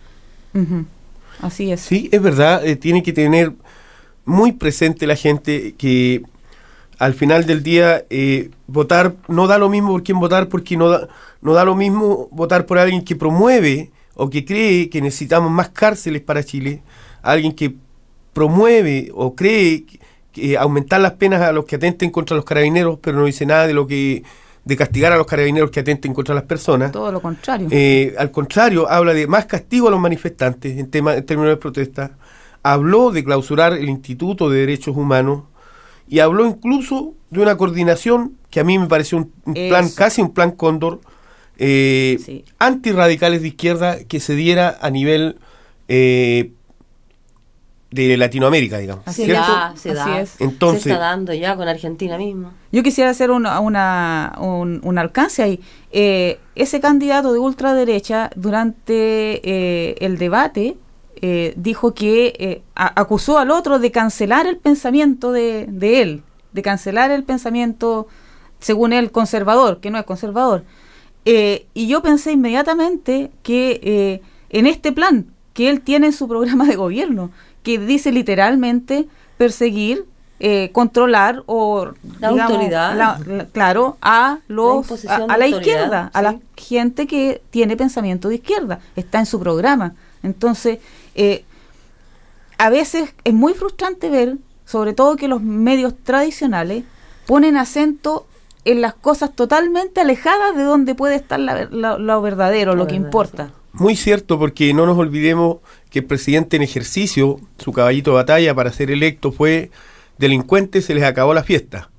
[1.41, 1.81] Así es.
[1.81, 3.53] Sí, es verdad, eh, tiene que tener
[4.25, 6.23] muy presente la gente que
[6.99, 10.89] al final del día eh, votar no da lo mismo por quién votar porque no
[10.89, 11.09] da,
[11.41, 15.71] no da lo mismo votar por alguien que promueve o que cree que necesitamos más
[15.71, 16.83] cárceles para Chile,
[17.23, 17.75] alguien que
[18.33, 19.99] promueve o cree que,
[20.59, 23.75] aumentar las penas a los que atenten contra los carabineros, pero no dice nada de
[23.75, 24.23] lo que
[24.65, 26.93] de castigar a los carabineros que atenten contra las personas.
[26.93, 27.67] Todo lo contrario.
[27.73, 31.57] Eh, al contrario, habla de más castigo a los manifestantes en, tema, en términos de
[31.57, 32.13] protesta.
[32.63, 35.43] Habló de clausurar el Instituto de Derechos Humanos
[36.09, 40.23] y habló incluso de una coordinación que a mí me pareció un, un plan, casi
[40.23, 41.01] un plan cóndor,
[41.59, 42.45] eh, Sí.
[42.59, 45.39] antirradicales de izquierda que se diera a nivel
[45.89, 46.53] eh,
[47.93, 49.05] de Latinoamérica, digamos.
[49.07, 50.21] Así da, se Así da.
[50.21, 50.41] es.
[50.41, 52.53] Entonces- se está dando ya con Argentina mismo.
[52.73, 55.61] Yo quisiera hacer una, una- un, un alcance ahí.
[55.93, 60.77] Eh, ese candidato de ultraderecha, durante eh, el debate,
[61.21, 66.23] eh, dijo que eh, a- acusó al otro de cancelar el pensamiento de, de él,
[66.53, 68.09] de cancelar el pensamiento,
[68.59, 70.65] según él, conservador, que no es conservador.
[71.25, 76.27] Eh, y yo pensé inmediatamente que eh, en este plan que él tiene en su
[76.29, 77.31] programa de gobierno,
[77.63, 79.07] que dice literalmente
[79.39, 80.05] perseguir,
[80.41, 82.97] eh, controlar o La autoridad.
[82.97, 88.29] la- la- claro, a los a, la autoridad, izquierda, a la gente que tiene pensamiento
[88.29, 89.95] de izquierda, está en su programa.
[90.25, 90.79] Entonces,
[91.15, 91.45] eh,
[92.59, 96.85] a veces es muy frustrante ver, sobre todo que los medios tradicionales
[97.27, 98.27] ponen acento
[98.65, 102.95] en las cosas totalmente alejadas de donde puede estar la la- lo verdadero, lo que
[102.95, 103.51] importa.
[103.73, 105.59] Muy cierto, porque no nos olvidemos
[105.91, 109.71] que el presidente en ejercicio, su caballito de batalla para ser electo fue
[110.19, 111.91] delincuente, se les acabó la fiesta.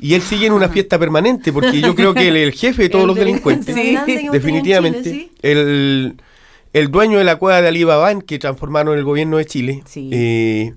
[0.00, 2.82] Y él sigue en una fiesta permanente, porque yo creo que él es el jefe
[2.82, 4.24] de todos El los delincuente delincuentes.
[4.24, 5.02] en Definitivamente.
[5.04, 5.32] Chile, ¿sí?
[5.42, 6.16] el,
[6.72, 9.82] el dueño de la cueva de Alibaba, que transformaron el gobierno de Chile.
[9.86, 10.10] Sí.
[10.12, 10.74] Eh,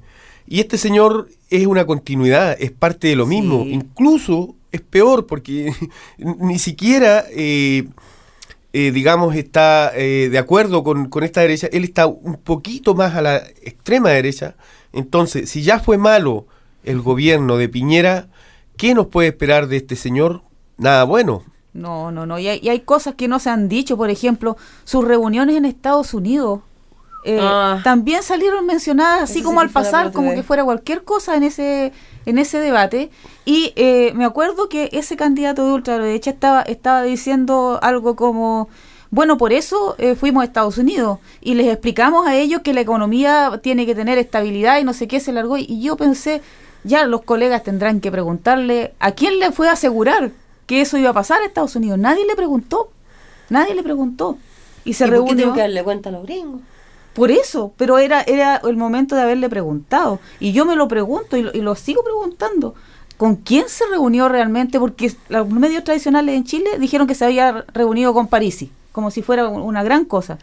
[0.48, 3.64] y este señor es una continuidad, es parte de lo mismo.
[3.64, 3.72] Sí.
[3.72, 5.74] Incluso es peor, porque
[6.20, 7.26] ni siquiera...
[7.32, 7.88] eh,
[8.78, 13.16] eh, digamos, está eh, de acuerdo con, con esta derecha, él está un poquito más
[13.16, 14.56] a la extrema derecha.
[14.92, 16.46] Entonces, si ya fue malo
[16.84, 18.28] el gobierno de Piñera,
[18.76, 20.42] ¿qué nos puede esperar de este señor?
[20.78, 21.44] Nada bueno.
[21.72, 22.38] No, no, no.
[22.38, 25.64] Y hay, y hay cosas que no se han dicho, por ejemplo, sus reuniones en
[25.64, 26.60] Estados Unidos.
[27.24, 27.80] eh, Ah.
[27.82, 31.44] También salieron mencionadas así Eso como sí al pasar, como que fuera cualquier cosa en
[31.44, 31.94] ese
[32.26, 33.10] en ese debate.
[33.46, 38.70] Y eh, me acuerdo que ese candidato de ultraderecha estaba, estaba diciendo algo como,
[39.12, 42.82] bueno, por eso eh, fuimos a Estados Unidos y les explicamos a ellos que la
[42.82, 45.58] economía tiene que tener estabilidad y no sé qué se largó.
[45.58, 46.42] Y yo pensé,
[46.84, 50.32] ya los colegas tendrán que preguntarle a quién le fue a asegurar
[50.66, 52.00] que eso iba a pasar a Estados Unidos.
[52.00, 52.90] Nadie le preguntó,
[53.50, 54.38] nadie le preguntó.
[54.84, 55.36] Y se ¿Y por qué reunió.
[55.36, 56.62] tengo que darle cuenta a los gringos?
[57.16, 60.20] Por eso, pero era, era el momento de haberle preguntado.
[60.40, 62.76] Y yo me lo pregunto y lo, y lo sigo preguntando.
[63.18, 64.78] ¿Con quién se reunió realmente?
[64.80, 69.22] Porque los medios tradicionales en Chile dijeron que se había reunido con Parisi, como si
[69.22, 70.38] fuera un- una gran cosa.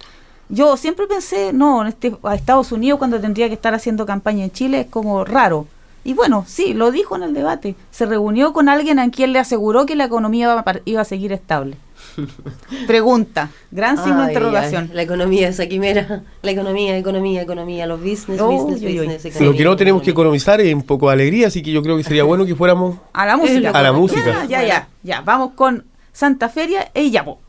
[0.48, 4.44] Yo siempre pensé, no, en este, a Estados Unidos cuando tendría que estar haciendo campaña
[4.44, 5.66] en Chile es como raro.
[6.04, 7.74] Y bueno, sí, lo dijo en el debate.
[7.90, 11.76] Se reunió con alguien a quien le aseguró que la economía iba a seguir estable.
[12.86, 14.88] Pregunta, gran signo de interrogación.
[14.90, 16.22] ay, la economía, esa quimera.
[16.42, 17.86] La economía, economía, economía.
[17.86, 19.06] Los business, Oh, business, uy, uy.
[19.06, 19.40] business.
[19.40, 21.96] Lo que no tenemos que economizar es un poco de alegría, así que yo creo
[21.96, 23.70] que sería bueno que fuéramos A la música.
[23.70, 24.44] A la música.
[24.48, 25.20] Ya, ya, ya, ya.
[25.22, 27.40] Vamos con Santa Feria e Iyapo.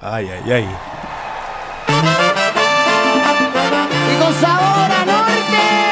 [0.00, 0.66] Ay, ay, ay.
[4.12, 5.83] y con sabor a norte.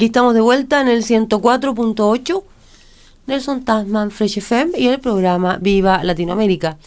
[0.00, 2.42] Aquí estamos de vuelta en el 104.8
[3.26, 6.78] Nelson Tasman Fresh FM y el programa Viva Latinoamérica.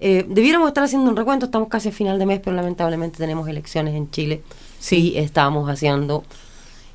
[0.00, 3.48] Eh, debiéramos estar haciendo un recuento, estamos casi a final de mes, pero lamentablemente tenemos
[3.48, 4.42] elecciones en Chile.
[4.78, 6.24] Sí, estamos haciendo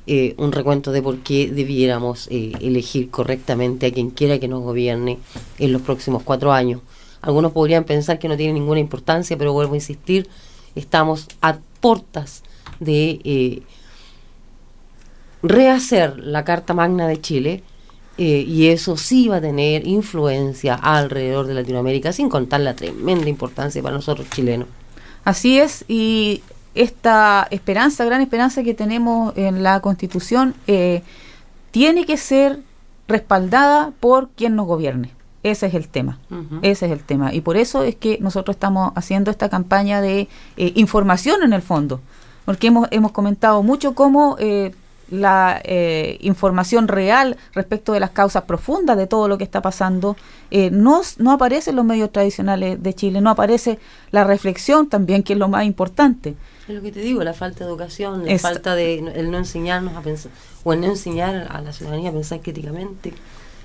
[0.06, 4.62] eh, un recuento de por qué debiéramos eh, elegir correctamente a quien quiera que nos
[4.62, 5.18] gobierne
[5.58, 6.82] en los próximos cuatro años.
[7.20, 10.28] Algunos podrían pensar que no tiene ninguna importancia, pero vuelvo a insistir,
[10.76, 12.44] estamos a portas
[12.78, 13.64] de
[15.42, 17.62] rehacer la Carta Magna de Chile
[18.18, 23.28] eh, y eso sí va a tener influencia alrededor de Latinoamérica, sin contar la tremenda
[23.28, 24.68] importancia para nosotros chilenos.
[25.24, 26.42] Así es, y
[26.74, 31.02] esta esperanza, gran esperanza que tenemos en la Constitución, eh,
[31.70, 32.60] tiene que ser
[33.08, 35.10] respaldada por quien nos gobierne.
[35.42, 36.20] Ese es el tema,
[36.62, 37.34] ese es el tema.
[37.34, 41.62] Y por eso es que nosotros estamos haciendo esta campaña de eh, información en el
[41.62, 42.00] fondo,
[42.44, 44.72] porque hemos, hemos comentado mucho cómo eh,
[45.12, 50.16] la eh, información real respecto de las causas profundas de todo lo que está pasando
[50.50, 53.78] eh, no, no aparece en los medios tradicionales de Chile, no aparece
[54.10, 56.34] la reflexión también, que es lo más importante.
[56.68, 59.38] Es lo que te digo, la falta de educación, la Es- falta de el no
[59.38, 60.32] enseñarnos a pensar,
[60.64, 63.12] o el no enseñar a la ciudadanía a pensar críticamente,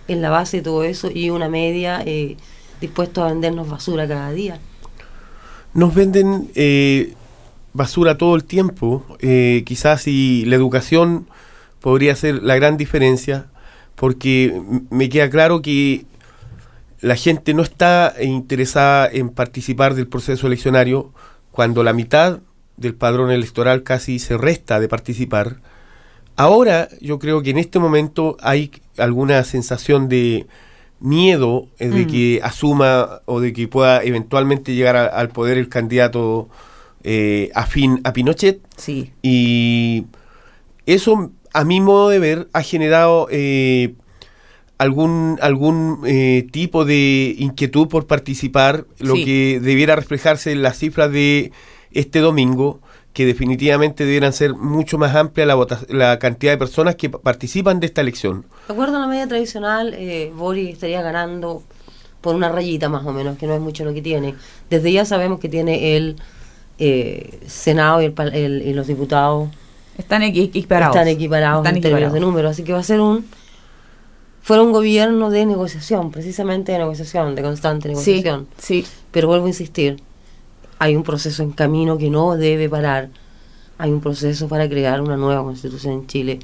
[0.07, 2.38] en la base de todo eso, y una media eh,
[2.81, 4.60] dispuesto a vendernos basura cada día.
[5.73, 7.13] Nos venden eh,
[7.73, 9.03] basura todo el tiempo.
[9.19, 11.27] eh, quizás si la educación
[11.81, 13.45] podría ser la gran diferencia,
[13.95, 16.05] porque me queda claro que
[17.01, 21.13] la gente no está interesada en participar del proceso eleccionario
[21.51, 22.39] cuando la mitad
[22.77, 25.57] del padrón electoral casi se resta de participar.
[26.35, 30.45] Ahora yo creo que en este momento hay alguna sensación de
[30.99, 32.07] miedo eh, de Mm.
[32.07, 36.49] que asuma o de que pueda eventualmente llegar a- al poder el candidato
[37.03, 40.05] eh, afín a Pinochet Sí, y
[40.85, 43.93] eso a mi modo de ver ha generado eh,
[44.78, 49.26] algún algún eh, tipo de inquietud por participar lo Sí.
[49.26, 51.52] que debiera reflejarse en las cifras de
[51.91, 52.80] este domingo
[53.13, 57.17] que definitivamente debieran ser mucho más amplia la, vota- la cantidad de personas que pa-
[57.20, 58.46] participan de esta elección.
[58.67, 61.64] De acuerdo a la media tradicional, eh, Boris estaría ganando
[62.22, 64.36] por una rayita más o menos, que no es mucho lo que tiene.
[64.70, 66.18] Desde ya sabemos que tiene el
[66.78, 69.49] eh, Senado y, el el- y los diputados
[69.98, 70.95] están equi- equiparados.
[70.95, 73.26] están equiparados Están en términos de números, así que va a ser un
[74.41, 78.48] fuera un gobierno de negociación, precisamente de negociación, de constante Sí, negociación.
[78.58, 78.86] sí.
[79.12, 80.02] Pero vuelvo a insistir,
[80.80, 83.10] hay un proceso en camino que no debe parar.
[83.78, 86.39] Hay un proceso para crear una nueva constitución en Chile.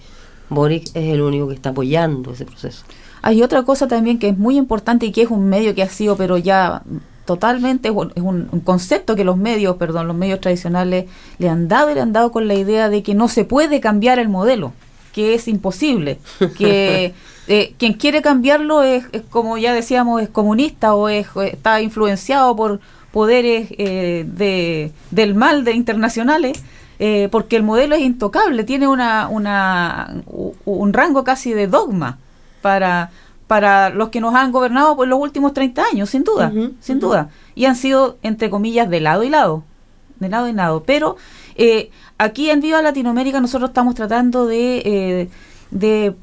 [0.50, 2.84] Boric es el único que está apoyando ese proceso.
[3.22, 5.88] Hay otra cosa también que es muy importante y que es un medio que ha
[5.90, 6.84] sido, pero ya
[7.26, 11.06] totalmente, es un, concepto que los medios, perdón, los medios tradicionales
[11.38, 13.80] le han dado y le han dado con la idea de que no se puede
[13.80, 14.74] cambiar el modelo,
[15.14, 16.20] que es imposible,
[16.58, 17.14] que
[17.48, 21.82] eh, quien quiere cambiarlo es, es, como ya decíamos, es comunista o es, o está
[21.82, 22.80] influenciado por
[23.12, 26.62] poderes eh, de, del mal de internacionales.
[27.00, 30.14] eh, porque el modelo es intocable, tiene una, una,
[30.66, 32.20] un rango casi de dogma
[32.62, 33.10] para,
[33.54, 37.30] para los que nos han gobernado por los últimos 30 años, sin duda, sin duda.
[37.54, 39.64] Y han sido, entre comillas, de lado y lado,
[40.20, 40.82] de lado y lado.
[40.88, 41.18] Pero
[41.54, 45.30] eh, aquí en Viva Latinoamérica nosotros estamos tratando de, eh,
[45.70, 46.16] de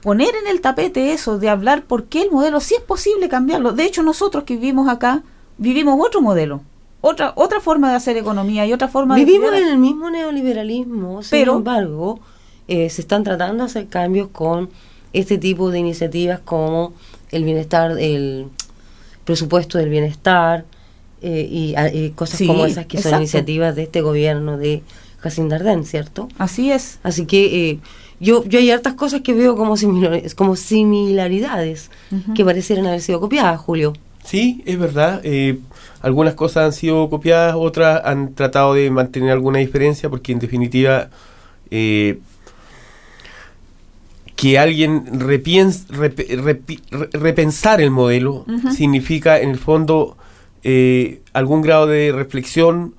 [0.00, 3.72] poner en el tapete eso, de hablar por qué el modelo sí es posible cambiarlo.
[3.72, 5.22] De hecho, nosotros que vivimos acá,
[5.58, 6.62] vivimos otro modelo.
[7.02, 9.58] Otra, otra forma de hacer economía y otra forma Vivimos de...
[9.60, 12.18] en el mismo neoliberalismo, sin Pero- embargo,
[12.66, 14.70] eh, se están tratando de hacer cambios con
[15.12, 16.92] este tipo de iniciativas como
[17.30, 18.46] el bienestar, el
[19.24, 20.64] presupuesto del bienestar
[21.22, 24.82] eh, y ah, eh, cosas Sí, como esas que son iniciativas de este gobierno de
[25.18, 26.28] Jacinda Ardern, ¿cierto?
[26.38, 26.98] Así es.
[27.02, 27.78] Así que eh,
[28.18, 31.90] yo, yo hay hartas cosas que veo como, similares, como similaridades
[32.34, 33.92] que parecieran haber sido copiadas, Julio.
[34.24, 35.20] Sí, es verdad.
[35.24, 35.58] eh,
[36.00, 41.08] algunas cosas han sido copiadas, otras han tratado de mantener alguna diferencia, porque en definitiva
[41.70, 42.18] eh,
[44.42, 50.16] que alguien repiens- rep- repi- re- repensar el modelo significa en el fondo
[50.64, 52.96] eh, algún grado de reflexión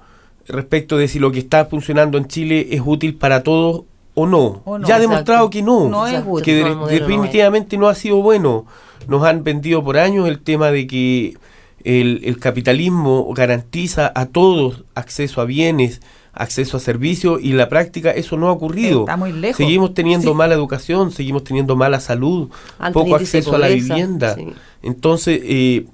[0.48, 3.84] respecto de si lo que está funcionando en Chile es útil para todos
[4.14, 4.62] o no.
[4.64, 6.46] O no, ya ha demostrado que no No es Exacto, útil.
[6.46, 8.66] que de- no definitivamente no, ha sido bueno.
[9.10, 11.36] Nos han vendido por años el tema de que
[11.84, 16.02] el, el capitalismo garantiza a todos acceso a bienes,
[16.34, 19.02] acceso a servicios y en la práctica eso no ha ocurrido.
[19.02, 19.58] Está muy lejos.
[19.58, 20.36] Seguimos teniendo Sí.
[20.36, 22.50] mala educación, seguimos teniendo mala salud,
[22.92, 24.36] poco acceso a la vivienda.
[24.36, 24.48] sí.
[24.82, 25.86] Entonces, eh,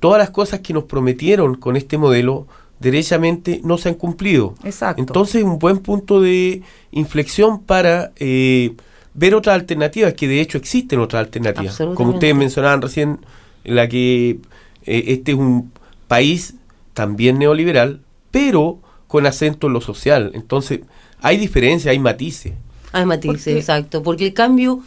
[0.00, 2.46] todas las cosas que nos prometieron con este modelo
[2.80, 4.54] derechamente no se han cumplido.
[4.64, 5.02] Exacto.
[5.02, 8.72] Entonces, un buen punto de inflexión para eh,
[9.14, 11.76] ver otras alternativas, que de hecho existen otras alternativas.
[11.94, 13.18] Como ustedes mencionaban recién,
[13.64, 14.38] la que
[14.86, 15.72] eh, este es un
[16.06, 16.54] país
[16.94, 18.78] también neoliberal, pero
[19.08, 20.30] con acento en lo social.
[20.34, 20.80] Entonces,
[21.20, 22.52] hay diferencias, hay matices.
[22.92, 24.02] Hay matices, Porque- exacto.
[24.04, 24.80] Porque el cambio,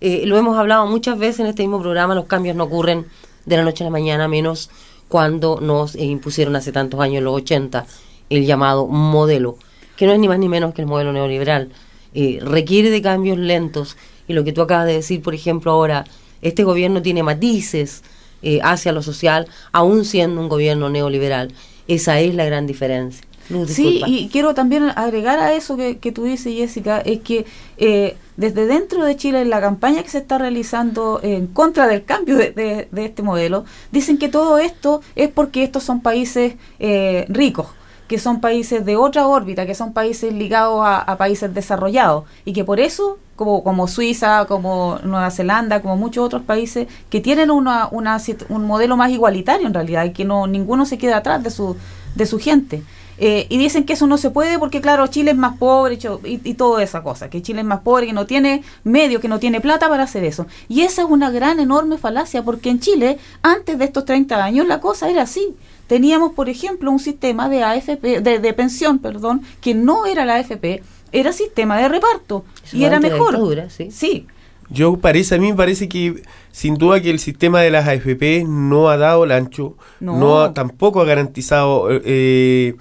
[0.00, 3.06] eh, lo hemos hablado muchas veces en este mismo programa, los cambios no ocurren
[3.44, 4.70] de la noche a la mañana, menos
[5.08, 7.86] cuando nos eh, impusieron hace tantos años, en los 80,
[8.28, 9.56] el llamado modelo,
[9.96, 11.70] que no es ni más ni menos que el modelo neoliberal.
[12.14, 13.96] Eh, requiere de cambios lentos.
[14.26, 16.04] Y lo que tú acabas de decir, por ejemplo, ahora,
[16.42, 18.02] este gobierno tiene matices
[18.42, 21.52] eh, hacia lo social, aún siendo un gobierno neoliberal.
[21.88, 23.25] Esa es la gran diferencia.
[23.48, 27.46] Luz, Sí, y quiero también agregar a eso que, que tú dices, Jessica, es que
[27.78, 32.04] eh, desde dentro de Chile, en la campaña que se está realizando en contra del
[32.04, 36.54] cambio de, de- de este modelo, dicen que todo esto es porque estos son países
[36.78, 37.66] eh, ricos
[38.08, 42.52] que son países de otra órbita, que son países ligados a, a países desarrollados y
[42.52, 47.50] que por eso, como, como Suiza, como Nueva Zelanda, como muchos otros países, que tienen
[47.50, 48.18] una, una
[48.48, 51.76] un modelo más igualitario en realidad y que no ninguno se queda atrás de su,
[52.14, 52.84] de su gente.
[53.18, 56.40] Eh, y dicen que eso no se puede porque, claro, Chile es más pobre y,
[56.50, 59.38] y toda esa cosa, que Chile es más pobre, que no tiene medios, que no
[59.38, 60.46] tiene plata para hacer eso.
[60.68, 64.66] Y esa es una gran, enorme falacia porque en Chile, antes de estos 30 años,
[64.66, 65.54] la cosa era así.
[65.86, 70.34] Teníamos, por ejemplo, un sistema de AFP, de, de pensión, perdón, que no era la
[70.36, 73.28] AFP, era sistema de reparto Eso y era mejor.
[73.30, 73.90] dictadura, sí.
[73.92, 74.26] sí,
[74.68, 78.44] Yo parece, a mí me parece que sin duda que el sistema de las AFP
[78.48, 80.18] no ha dado el ancho, No.
[80.18, 82.74] no, ha- tampoco ha garantizado eh,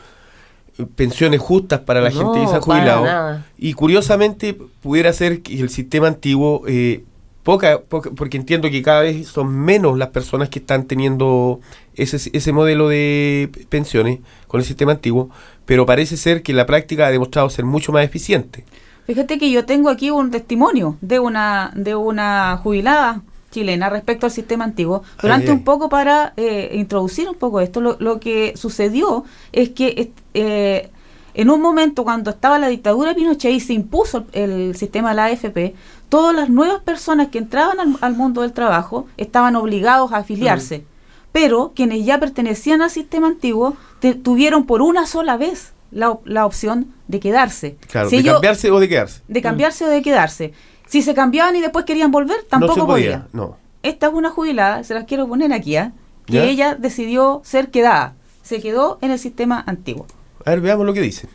[0.96, 3.42] pensiones justas para la No, gente que se ha jubilado.
[3.58, 7.04] Y curiosamente pudiera ser que el sistema antiguo, eh,
[7.44, 11.60] poca, poca- porque entiendo que cada vez son menos las personas que están teniendo
[11.96, 15.30] ese, ese modelo de pensiones con el sistema antiguo,
[15.66, 18.66] pero parece ser que la práctica ha demostrado ser mucho más eficiente.
[19.06, 23.22] Fíjate que yo tengo aquí un testimonio de una de una jubilada
[23.56, 25.02] chilena respecto al sistema antiguo.
[25.22, 25.58] Durante Ay, ay.
[25.58, 30.90] un poco para eh, introducir un poco esto, lo, lo que sucedió es que eh,
[31.34, 35.16] en un momento cuando estaba la dictadura de Pinochet y se impuso el, sistema de
[35.16, 35.74] la AFP,
[36.10, 40.86] todas las nuevas personas que entraban al, al mundo del trabajo estaban obligados a afiliarse.
[41.32, 46.46] Pero quienes ya pertenecían al sistema antiguo te- tuvieron por una sola vez la, la
[46.46, 47.76] opción de quedarse.
[47.92, 49.22] Claro, Si de ellos- cambiarse o de quedarse.
[49.28, 50.54] de cambiarse o de quedarse.
[50.88, 53.22] Si se cambiaban y después querían volver, tampoco no se podía.
[53.24, 53.28] podía.
[53.34, 53.58] No.
[53.84, 55.94] Esta es una jubilada, se las quiero poner aquí, ¿ah?
[56.26, 56.44] que ¿Ya?
[56.46, 58.16] ella decidió ser quedada.
[58.42, 60.06] Se quedó en el sistema antiguo.
[60.44, 61.28] A ver, veamos lo que dice.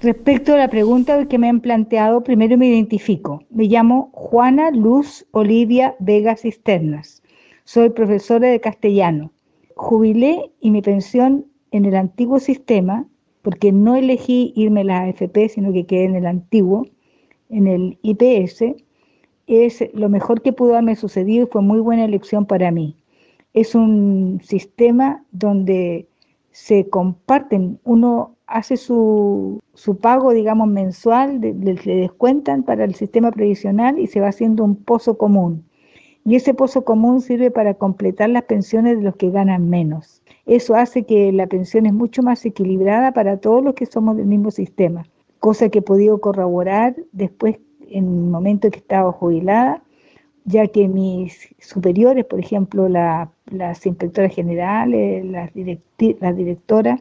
[0.00, 3.42] Respecto a la pregunta que me han planteado, primero me identifico.
[3.48, 7.22] Me llamo Juana Luz Olivia Vega Cisternas.
[7.64, 9.32] Soy profesora de castellano.
[9.76, 13.06] Jubilé y mi pensión en el antiguo sistema,
[13.40, 16.86] porque no elegí irme a la AFP, sino que quedé en el antiguo,
[17.54, 18.74] en el IPS,
[19.46, 22.96] es lo mejor que pudo haberme sucedido y fue muy buena elección para mí.
[23.52, 26.08] Es un sistema donde
[26.50, 33.98] se comparten, uno hace su, su pago, digamos, mensual, le descuentan para el sistema previsional
[33.98, 35.64] y se va haciendo un pozo común.
[36.24, 40.22] Y ese pozo común sirve para completar las pensiones de los que ganan menos.
[40.46, 44.26] Eso hace que la pensión es mucho más equilibrada para todos los que somos del
[44.26, 45.04] mismo sistema,
[45.46, 47.52] cosa que he podido corroborar después
[47.88, 49.82] en el momento que estaba jubilada,
[50.44, 55.50] ya que mis superiores, por ejemplo, la- las inspectoras generales, las,
[56.20, 57.00] las directoras,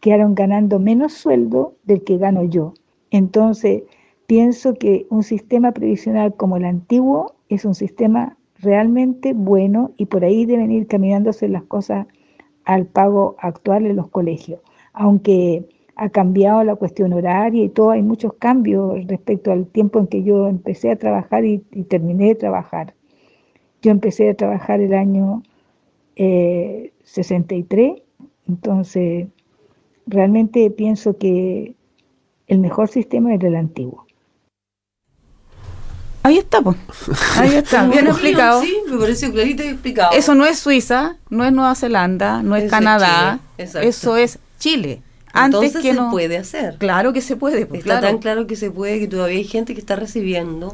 [0.00, 2.74] quedaron ganando menos sueldo del que gano yo.
[3.10, 3.84] Entonces,
[4.26, 10.24] pienso que un sistema previsional como el antiguo es un sistema realmente bueno y por
[10.24, 12.06] ahí deben ir caminándose las cosas
[12.64, 14.60] al pago actual en los colegios.
[14.92, 15.66] Aunque
[15.96, 20.22] ha cambiado la cuestión horaria y todo, hay muchos cambios respecto al tiempo en que
[20.22, 22.94] yo empecé a trabajar y, y terminé de trabajar.
[23.82, 25.42] Yo empecé a trabajar el año
[26.16, 28.02] eh, 63,
[28.48, 29.28] entonces
[30.06, 31.74] realmente pienso que
[32.46, 34.06] el mejor sistema era el antiguo.
[36.22, 36.76] Ahí está, pues.
[37.36, 38.62] Ahí está, bien explicado.
[38.62, 40.12] Sí, me pareció clarito y explicado.
[40.14, 45.02] Eso no es Suiza, no es Nueva Zelanda, no es Canadá, eso es Chile.
[45.34, 46.76] Antes Entonces que se no, puede hacer.
[46.78, 48.06] Claro que se puede, pues, Está claro.
[48.06, 50.72] tan claro que se puede que todavía hay gente que está recibiendo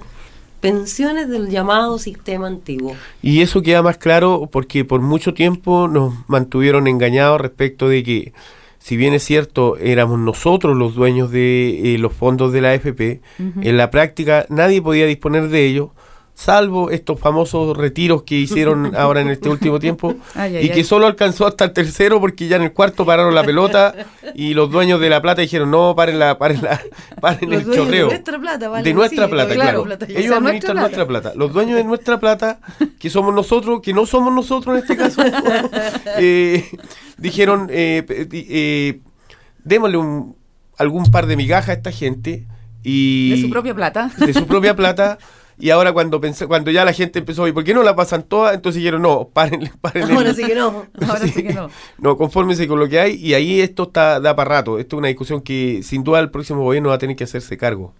[0.60, 2.94] pensiones del llamado sistema antiguo.
[3.22, 8.32] Y eso queda más claro porque por mucho tiempo nos mantuvieron engañados respecto de que,
[8.78, 13.22] si bien es cierto, éramos nosotros los dueños de eh, los fondos de la AFP,
[13.38, 15.88] en la práctica nadie podía disponer de ellos,
[16.40, 20.84] salvo estos famosos retiros que hicieron ahora en este último tiempo Ay, ay, y que
[20.84, 23.94] solo alcanzó hasta el tercero porque ya en el cuarto pararon la pelota
[24.34, 26.80] y los dueños de la plata dijeron no, paren la, paren la,
[27.20, 28.06] paren Los el de chorreo.
[28.06, 31.32] nuestra plata, vale, de nuestra sí, plata, claro, plata, Ellos sea administran nuestra nuestra plata.
[31.36, 32.60] Los dueños de nuestra plata,
[32.98, 35.22] que somos nosotros, que no somos nosotros en este caso,
[36.18, 36.64] eh,
[37.18, 39.00] dijeron, eh, eh,
[39.62, 40.36] démosle un,
[40.78, 42.46] algún par de migajas a esta gente
[42.82, 44.10] y De su propia plata.
[44.16, 45.18] de su propia plata.
[45.60, 48.22] Y ahora cuando pensé, cuando ya la gente empezó, ¿y por qué no la pasan
[48.24, 48.54] todas?
[48.54, 50.14] Entonces dijeron, no, párenle, párenle.
[50.14, 50.86] Ahora sí que no.
[51.06, 51.68] Ahora sí que no.
[51.98, 54.78] No, confórmense con lo que hay y ahí esto está da para rato.
[54.78, 57.56] Esto es una discusión que sin duda el próximo gobierno va a tener que hacerse
[57.56, 57.92] cargo.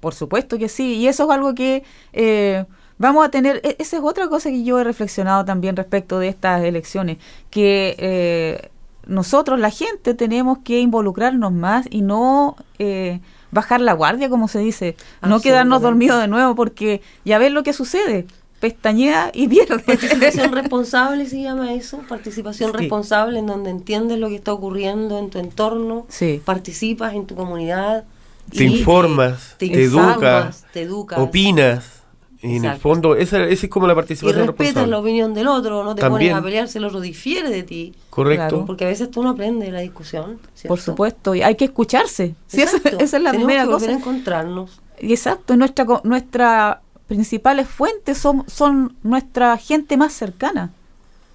[0.00, 1.82] Por supuesto que sí, y eso es algo que
[2.14, 2.64] eh,
[2.96, 6.28] vamos a tener, e- esa es otra cosa que yo he reflexionado también respecto de
[6.28, 7.18] estas elecciones,
[7.50, 8.70] que eh,
[9.06, 13.20] nosotros, la gente, tenemos que involucrarnos más y no eh,
[13.50, 17.62] bajar la guardia, como se dice, no quedarnos dormidos de nuevo, porque ya ves lo
[17.62, 18.26] que sucede,
[18.60, 19.78] pestañea y pierde.
[19.80, 22.76] Participación responsable se llama eso, participación Sí.
[22.76, 26.42] responsable en donde entiendes lo que está ocurriendo en tu entorno, Sí.
[26.44, 28.04] participas en tu comunidad,
[28.50, 31.99] Te y informas, te informas, educas, te educas, Opinas.
[32.42, 32.80] En el Exacto.
[32.80, 34.90] fondo, esa, esa es como la y participación respetas responsable.
[34.90, 36.30] la opinión del otro, no te También.
[36.32, 38.48] pones a pelear si el otro difiere de ti, Correcto.
[38.48, 38.64] Claro.
[38.66, 40.38] porque a veces tú no aprendes de la discusión.
[40.54, 40.68] ¿cierto?
[40.68, 42.34] Por supuesto, y hay que escucharse.
[42.46, 42.98] Sí, esa, Exacto.
[42.98, 43.92] esa es la Tenemos primera que volver cosa.
[43.92, 44.80] a encontrarnos.
[44.98, 50.70] Exacto, y nuestra, nuestra principales fuentes son, son nuestra gente más cercana.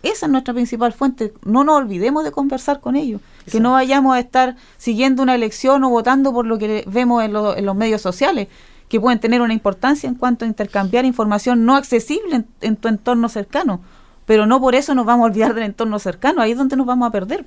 [0.04, 1.34] Esa es nuestra principal fuente.
[1.44, 3.22] No nos olvidemos de conversar con ellos.
[3.52, 7.34] Que no vayamos a estar siguiendo una elección o votando por lo que vemos en,
[7.34, 8.48] lo- en los medios sociales,
[8.96, 12.88] que pueden tener una importancia en cuanto a intercambiar información no accesible en, en tu
[12.88, 13.82] entorno cercano.
[14.26, 16.42] Pero no por eso nos vamos a olvidar del entorno cercano.
[16.42, 17.46] Ahí es donde nos vamos a perder.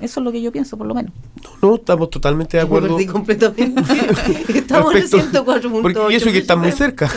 [0.00, 1.12] Eso es lo que yo pienso, por lo menos.
[1.60, 2.96] No, no, estamos totalmente de me acuerdo.
[2.96, 3.82] perdí completamente.
[4.58, 5.82] Estamos respecto- en 104.8.
[5.82, 7.10] porque- Y eso que están muy cerca.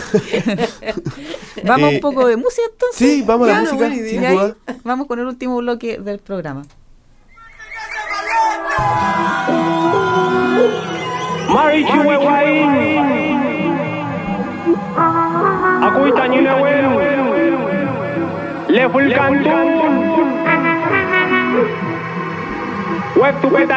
[1.64, 2.96] Vamos Eh, un poco de música entonces.
[2.98, 3.88] sí, vamos a la música.
[3.88, 4.54] Y ahí duda.
[4.84, 6.62] Vamos con el último bloque del programa.
[11.48, 12.70] Marichi wewain
[15.86, 16.86] Akuitan yule wen
[18.68, 19.56] Leful kantu
[23.20, 23.76] Web tu peta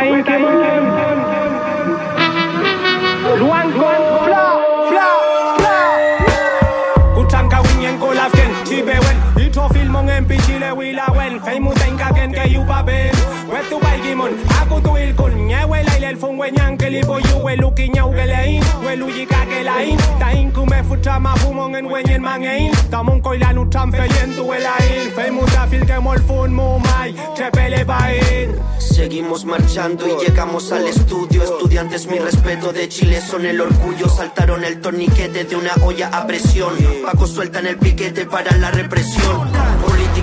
[28.80, 31.44] Seguimos marchando y llegamos al estudio.
[31.44, 34.10] Estudiantes, mi respeto de Chile son el orgullo.
[34.10, 36.74] Saltaron el torniquete de una olla a presión.
[37.06, 39.50] Paco sueltan el piquete para la represión.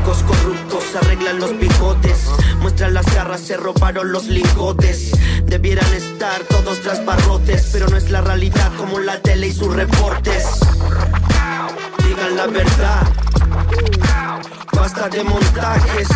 [0.04, 2.28] Políticos corruptos arreglan los bigotes.
[2.60, 5.12] Muestran las garras, se robaron los lingotes.
[5.46, 9.74] Debieran estar todos tras barrotes, pero no es la realidad como la tele y sus
[9.74, 10.44] reportes.
[12.06, 13.02] Digan la verdad.
[14.72, 16.08] Basta de montajes.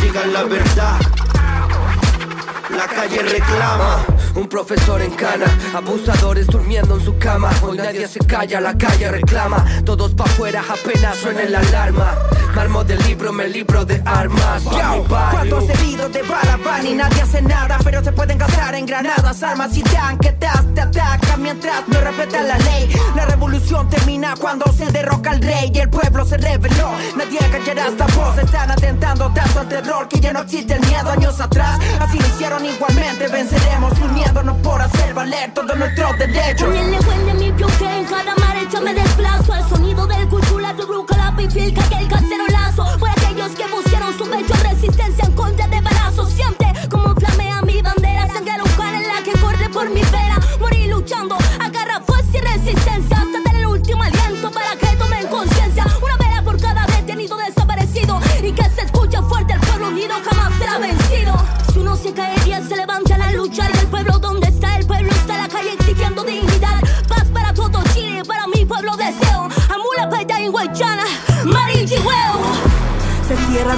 [0.00, 1.00] Digan la verdad.
[2.70, 4.13] La calle reclama.
[4.34, 7.50] Un profesor en cana, abusadores durmiendo en su cama.
[7.62, 9.64] Hoy nadie se calla, la calle reclama.
[9.84, 12.14] Todos pa' afuera apenas suena la alarma.
[12.54, 14.62] Marmo del libro, me libro de armas.
[15.08, 17.78] ¿Cuántos heridos de bala van y nadie hace nada?
[17.82, 22.58] Pero se pueden gastar en granadas, armas y tanquetas te atacan mientras no respetan la
[22.58, 22.88] ley.
[23.14, 26.92] La revolución termina cuando se derroca al rey y el pueblo se rebeló.
[27.16, 31.10] Nadie callará esta voz, están atentando tanto al terror que ya no existe el miedo
[31.10, 31.78] años atrás.
[32.00, 33.98] Así lo hicieron igualmente, venceremos
[34.62, 36.68] por hacer valer todos nuestros derechos.
[36.68, 39.52] Con el legüen de mi pioje en cada marcha me desplazo.
[39.52, 44.16] Al sonido del cuchula, tu ruca, la pifilca, que el cacerolazo Por aquellos que pusieron
[44.18, 46.30] su pecho en resistencia en contra de balazos.
[46.32, 46.63] Siente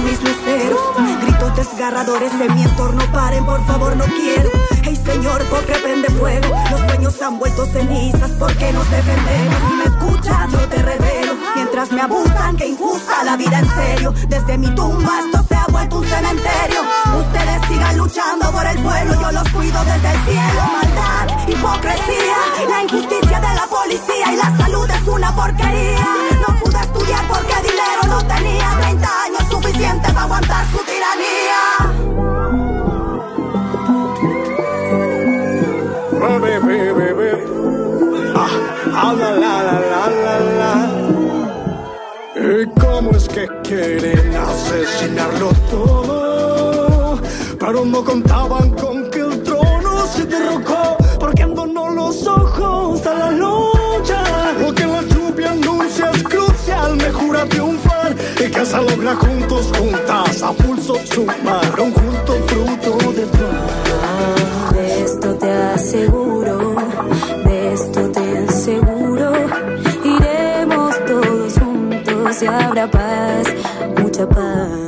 [0.07, 0.79] mis luceros.
[1.21, 4.49] Gritos desgarradores de mi entorno, paren, por favor, no quiero.
[4.83, 6.47] Hey Señor, porque prende fuego.
[6.71, 9.57] Los sueños han vuelto cenizas porque nos defendemos.
[9.67, 11.33] Si me escuchas, yo te revelo.
[11.55, 14.13] Mientras me abusan, que injusta la vida en serio.
[14.27, 16.81] Desde mi tumba esto se ha vuelto un cementerio.
[17.19, 20.61] Ustedes sigan luchando por el pueblo, yo los cuido desde el cielo.
[20.81, 22.37] Maldad, hipocresía,
[22.69, 26.07] la injusticia de la policía y la salud es una porquería
[27.27, 31.61] porque dinero no tenía 30 años suficientes para aguantar su tiranía.
[36.19, 37.31] Baby, baby, baby.
[38.35, 38.47] Ah,
[38.93, 40.73] ah, la, la, la, la, la, la.
[42.35, 47.19] ¿Y cómo es que quieren asesinarlo todo?
[47.59, 48.96] Pero no contaban con
[57.45, 62.33] triunfar y que se logra juntos, juntas, a pulso sumar un fruto
[63.13, 64.73] de paz.
[64.73, 66.75] De esto te aseguro,
[67.45, 69.31] de esto te aseguro,
[70.03, 73.47] iremos todos juntos y habrá paz,
[73.97, 74.86] mucha paz.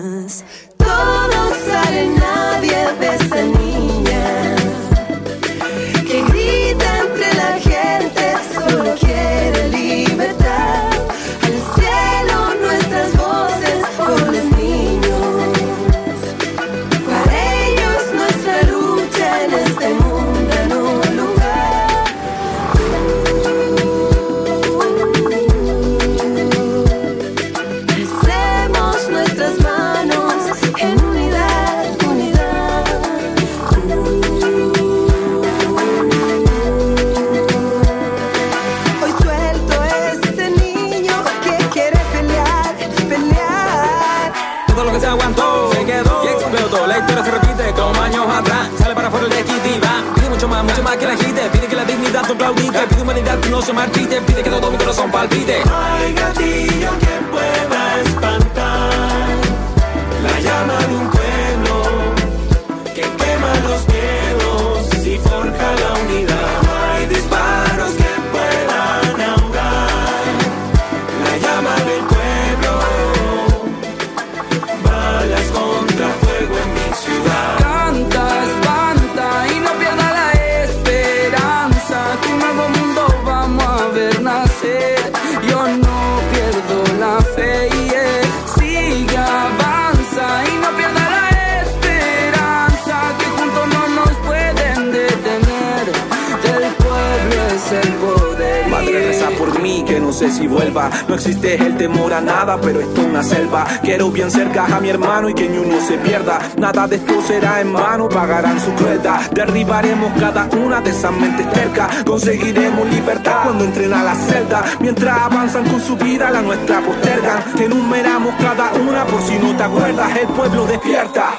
[112.20, 114.66] conseguiremos libertad cuando entren a la celda.
[114.82, 117.42] Mientras avanzan con su vida, la nuestra postergan.
[117.58, 120.18] Enumeramos cada una por si no te acuerdas.
[120.18, 121.30] El pueblo despierta.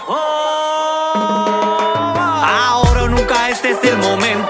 [2.46, 4.49] Ahora o nunca este es el momento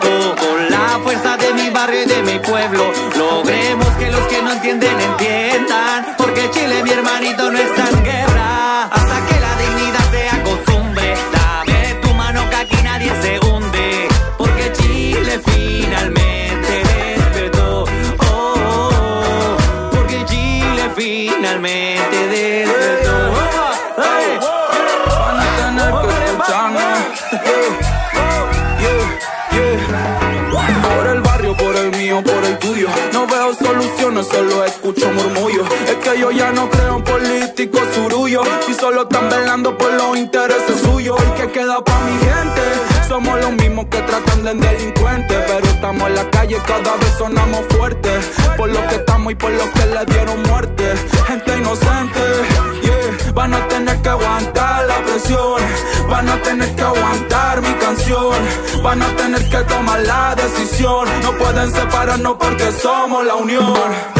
[34.23, 35.64] solo escucho murmullo.
[35.87, 36.99] Es que yo ya no creo
[37.71, 38.43] rico surullo.
[38.79, 41.18] Solo están velando por los intereses suyos.
[41.21, 42.62] ¿Y que queda pa' mi gente?
[43.09, 45.39] Somos los mismos que tratan de delincuentes.
[45.47, 48.31] Pero estamos en la calle, cada vez sonamos fuertes.
[48.57, 50.95] Por lo que estamos y por lo que le dieron muerte.
[51.27, 52.21] Gente inocente,
[52.83, 53.33] yeah.
[53.35, 55.61] Van a tener que aguantar la presión.
[56.09, 58.37] Van a tener que aguantar mi canción.
[58.83, 61.07] Van a tener que tomar la decisión.
[61.23, 64.20] No pueden separarnos porque somos la unión.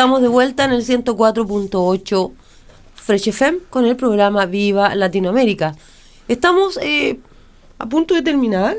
[0.00, 2.32] Estamos de vuelta en el 104.8
[2.94, 5.76] Fresh FM con el programa Viva Latinoamérica.
[6.26, 7.20] Estamos eh,
[7.78, 8.78] a punto de terminar.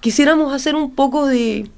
[0.00, 1.70] Quisiéramos hacer un poco de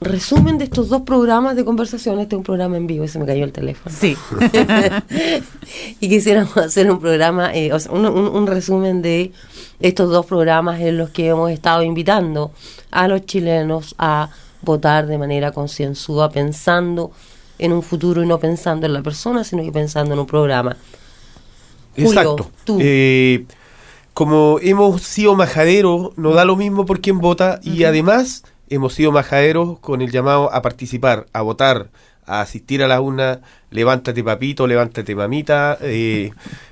[0.00, 2.18] resumen de estos dos programas de conversación.
[2.18, 3.94] Este es un programa en vivo, se me cayó el teléfono.
[3.96, 4.16] Sí.
[6.00, 9.30] y quisiéramos hacer un programa, eh, o sea, un resumen de
[9.78, 12.50] estos dos programas en los que hemos estado invitando
[12.90, 14.30] a los chilenos a
[14.62, 17.12] votar de manera concienzuda, pensando
[17.58, 20.76] en un futuro y no pensando en la persona, sino que pensando en un programa.
[21.94, 22.50] Julio, Exacto.
[22.64, 22.78] tú.
[22.80, 23.44] Eh,
[24.14, 29.12] como hemos sido majaderos, no da lo mismo por quién vota y además hemos sido
[29.12, 31.90] majaderos con el llamado a participar, a votar,
[32.30, 36.30] a asistir a la urna, levántate papito, levántate mamita, eh,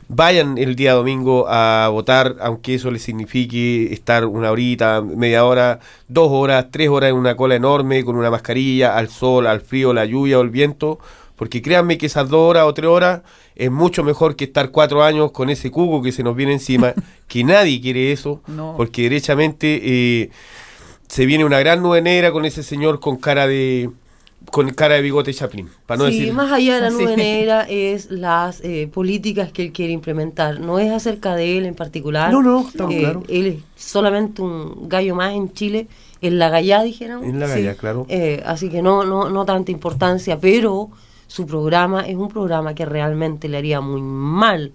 [0.08, 5.80] vayan el día domingo a votar, aunque eso les signifique estar una horita, media hora,
[6.08, 9.92] dos horas, tres horas en una cola enorme, con una mascarilla, al sol, al frío,
[9.92, 10.98] la lluvia o el viento,
[11.36, 13.20] porque créanme que esas dos horas o tres horas
[13.54, 16.94] es mucho mejor que estar cuatro años con ese cubo que se nos viene encima,
[17.28, 18.74] que nadie quiere eso, No.
[18.76, 20.30] porque derechamente eh,
[21.08, 23.90] se viene una gran nube negra con ese señor con cara de
[24.50, 27.16] con cara de bigote Chaplin, para no sí, decir más allá de la nube Sí.
[27.16, 30.58] negra es las eh, políticas que él quiere implementar.
[30.60, 32.32] No es acerca de él en particular.
[32.32, 33.24] No, no, estamos Eh, claros.
[33.28, 35.86] Él es solamente un gallo más en Chile,
[36.22, 37.26] en la gallá, dijéramos.
[37.26, 38.06] en la galla, claro.
[38.08, 40.88] Eh, así que no, no, no tanta importancia, pero
[41.26, 44.72] su programa es un programa que realmente le haría muy mal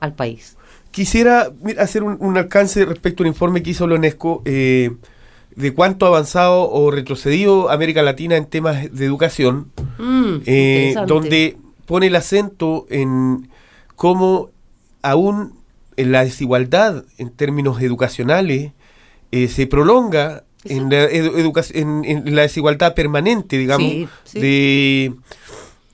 [0.00, 0.56] al país.
[0.90, 4.90] Quisiera mira, hacer un, un alcance respecto al informe que hizo la UNESCO eh,
[5.56, 11.56] de cuánto ha avanzado o retrocedido América Latina en temas de educación, Mm, eh, donde
[11.86, 13.48] pone el acento en
[13.94, 14.50] cómo
[15.02, 15.54] aún
[15.96, 18.72] en la desigualdad en términos educacionales
[19.30, 24.40] eh, se prolonga en la, edu- en- en la desigualdad permanente, digamos, Sí, sí.
[24.40, 25.12] de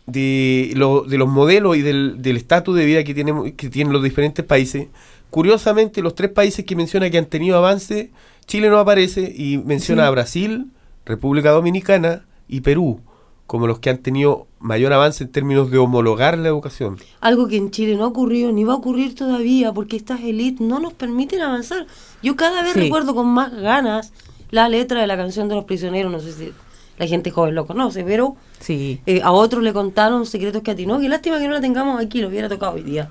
[0.07, 3.93] de, lo- de los modelos y del del estatus de vida que, tenemos, que tienen
[3.93, 4.89] los diferentes países.
[5.31, 8.11] Curiosamente, los tres países que menciona que han tenido avance,
[8.51, 10.09] Chile no aparece y menciona Sí.
[10.09, 10.67] a Brasil,
[11.07, 13.01] República Dominicana y Perú
[13.47, 16.99] como los que han tenido mayor avance en términos de homologar la educación.
[17.21, 20.61] Algo que en Chile no ha ocurrido ni va a ocurrir todavía porque estas élites
[20.61, 21.87] no nos permiten avanzar.
[22.25, 22.81] Yo cada vez Sí.
[22.81, 24.13] recuerdo con más ganas
[24.51, 26.53] la letra de la canción de los prisioneros, no sé si
[26.99, 29.01] la gente joven lo conoce, pero Sí.
[29.07, 30.99] eh, a otros le contaron secretos que a ti no.
[31.01, 33.11] Qué lástima que no la tengamos aquí, lo hubiera tocado hoy día.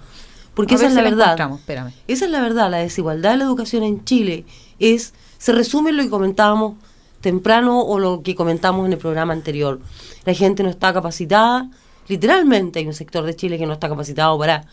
[0.54, 1.52] Porque A esa ver es la si verdad.
[1.56, 1.92] espérame.
[2.08, 4.46] Esa es la verdad, la desigualdad de la educación en Chile
[4.80, 6.76] es, se resume lo que comentábamos
[7.22, 9.80] temprano o lo que comentamos en el programa anterior.
[10.26, 11.70] La gente no está capacitada,
[12.08, 14.66] literalmente hay un sector de Chile que no está capacitado para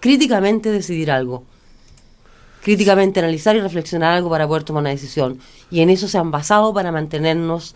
[0.00, 1.44] críticamente decidir algo,
[2.62, 5.38] críticamente analizar y reflexionar algo para poder tomar una decisión.
[5.70, 7.74] Y en eso se han basado para mantenernos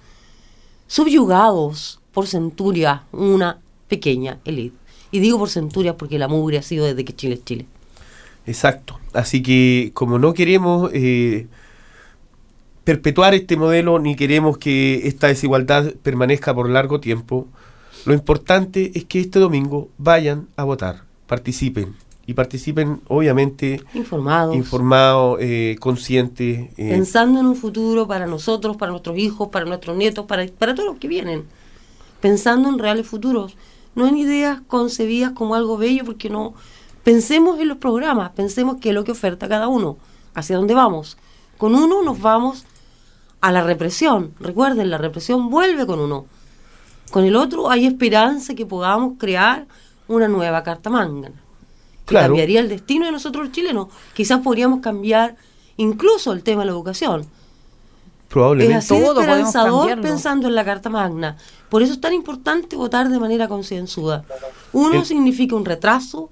[0.89, 4.77] subyugados por centuria una pequeña élite.
[5.11, 7.67] Y digo por centurias porque la mugre ha sido desde que Chile es Chile.
[8.47, 8.99] Exacto.
[9.13, 11.47] Así que como no queremos eh,
[12.85, 17.47] perpetuar este modelo ni queremos que esta desigualdad permanezca por largo tiempo,
[18.05, 21.95] lo importante es que este domingo vayan a votar, participen
[22.27, 24.57] y participen obviamente Informados.
[24.57, 26.71] informados, eh, conscientes.
[26.77, 30.75] eh, pensando en un futuro para nosotros, para nuestros hijos, para nuestros nietos, para, para
[30.75, 31.45] todos los que vienen.
[32.21, 33.57] Pensando en reales futuros,
[33.95, 36.55] no en ideas concebidas como algo bello, porque no.
[37.03, 39.97] Pensemos en los programas, pensemos qué es lo que oferta cada uno,
[40.35, 41.19] hacia dónde vamos.
[41.59, 42.65] Con uno nos vamos
[43.43, 44.33] a la represión.
[44.41, 46.25] Recuerden, la represión vuelve con uno.
[47.11, 49.67] Con el otro hay esperanza que podamos crear
[50.09, 50.89] una nueva carta
[52.07, 52.29] Claro.
[52.29, 53.89] cambiaría el destino de nosotros los chilenos.
[54.15, 55.37] Quizás podríamos cambiar
[55.77, 57.27] incluso el tema de la educación.
[58.29, 58.79] probablemente.
[58.79, 61.37] Es así Todo esperanzador pensando en la Carta Magna.
[61.69, 64.25] Por eso es tan importante votar de manera concienzuda.
[64.73, 66.31] Uno El- significa un retraso,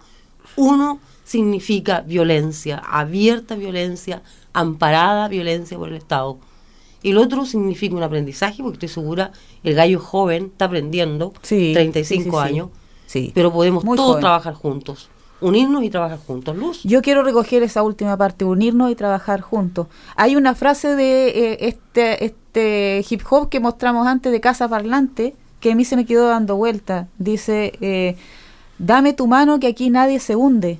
[0.56, 4.22] uno significa violencia, abierta violencia,
[4.54, 6.38] amparada violencia por el Estado.
[7.03, 9.32] Y el otro significa un aprendizaje, porque estoy segura,
[9.62, 12.36] el gallo joven está aprendiendo, Sí, 35 sí, sí, sí.
[12.36, 12.68] años,
[13.07, 13.32] Sí.
[13.34, 14.20] pero podemos Muy todos joven.
[14.22, 15.09] trabajar juntos,
[15.40, 16.57] unirnos y trabajar juntos.
[16.57, 16.82] Luz.
[16.84, 19.86] Yo quiero recoger esa última parte, unirnos y trabajar juntos.
[20.16, 25.34] Hay una frase de eh, este, este hip hop que mostramos antes de Casa Parlante
[25.61, 27.09] que a mí se me quedó dando vuelta.
[27.18, 28.16] Dice, eh,
[28.78, 30.78] dame tu mano que aquí nadie se hunde.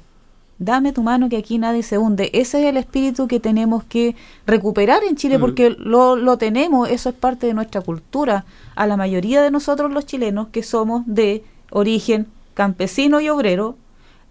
[0.63, 2.29] Dame tu mano que aquí nadie se hunde.
[2.35, 4.15] Ese es el espíritu que tenemos que
[4.47, 5.41] recuperar en Chile Mm.
[5.41, 8.45] porque lo, lo tenemos, eso es parte de nuestra cultura.
[8.77, 13.77] A la mayoría de nosotros los chilenos que somos de origen campesino y obrero,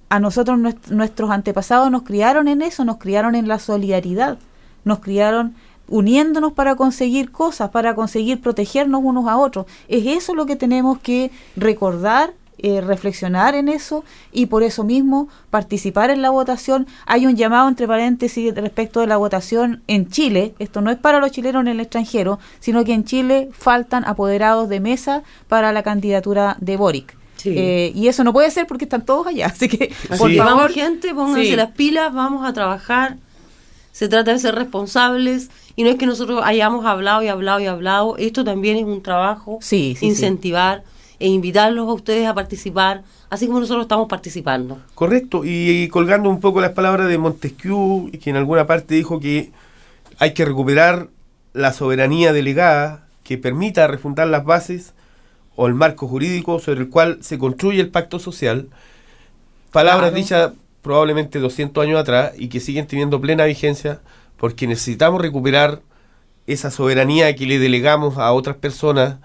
[0.09, 4.37] a nosotros nues- nuestros antepasados nos criaron en eso, nos criaron en la solidaridad,
[4.85, 5.55] nos criaron
[5.87, 9.65] uniéndonos para conseguir cosas, para conseguir protegernos unos a otros.
[9.87, 12.33] Es eso lo que tenemos que recordar
[12.63, 16.87] eh, reflexionar en eso y por eso mismo participar en la votación.
[17.05, 20.53] Hay un llamado entre paréntesis respecto de la votación en Chile.
[20.59, 24.69] Esto no es para los chilenos en el extranjero, sino que en Chile faltan apoderados
[24.69, 27.15] de mesa para la candidatura de Boric.
[27.37, 27.53] Sí.
[27.55, 29.45] Eh, y eso no puede ser porque están todos allá.
[29.55, 31.55] Así que, por favor, vamos, gente, pónganse Sí.
[31.55, 33.15] las pilas, vamos a trabajar.
[33.91, 37.65] Se trata de ser responsables y no es que nosotros hayamos hablado y hablado y
[37.65, 38.17] hablado.
[38.17, 39.59] Esto también es un trabajo.
[40.01, 40.83] Incentivar
[41.19, 44.79] e invitarlos a ustedes a participar, así como nosotros estamos participando.
[44.95, 49.19] Correcto, y, y colgando un poco las palabras de Montesquieu, que en alguna parte dijo
[49.19, 49.51] que
[50.17, 51.09] hay que recuperar
[51.53, 54.93] la soberanía delegada que permita refundar las bases
[55.55, 58.67] o el marco jurídico sobre el cual se construye el pacto social.
[59.71, 60.15] Palabras Claro.
[60.15, 60.51] dichas
[60.81, 63.99] probablemente 200 años atrás y que siguen teniendo plena vigencia
[64.37, 65.81] porque necesitamos recuperar
[66.47, 69.17] esa soberanía que le delegamos a otras personas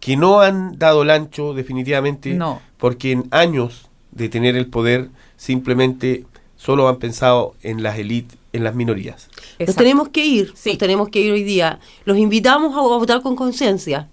[0.00, 2.60] que no han dado el ancho definitivamente No.
[2.76, 6.24] porque en años de tener el poder simplemente
[6.56, 9.28] solo han pensado en las élites, en las minorías.
[9.58, 11.78] Nos tenemos que ir, nos tenemos que ir hoy día.
[12.04, 14.08] Los invitamos a votar con conciencia,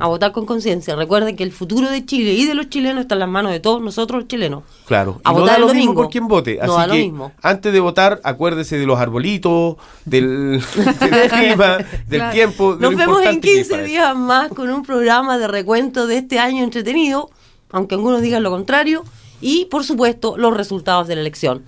[0.00, 0.94] a votar con conciencia.
[0.94, 3.58] Recuerden que el futuro de Chile y de los chilenos está en las manos de
[3.58, 4.62] todos nosotros los chilenos.
[4.86, 6.56] Claro, A y no votar da lo mismo por quien vote.
[6.56, 7.32] No Así da lo mismo.
[7.42, 10.62] antes de votar, acuérdese de los arbolitos, del,
[11.00, 12.32] del clima, del Claro.
[12.32, 12.76] tiempo.
[12.76, 13.90] de Nos lo vemos en importante que es 15 para eso.
[13.90, 17.30] días más con un programa de recuento de este año entretenido,
[17.72, 19.02] aunque algunos digan lo contrario,
[19.40, 21.64] y por supuesto los resultados de la elección.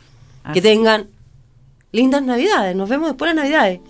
[0.54, 1.08] Que tengan
[1.92, 2.74] lindas navidades.
[2.76, 3.80] Nos vemos después de las navidades.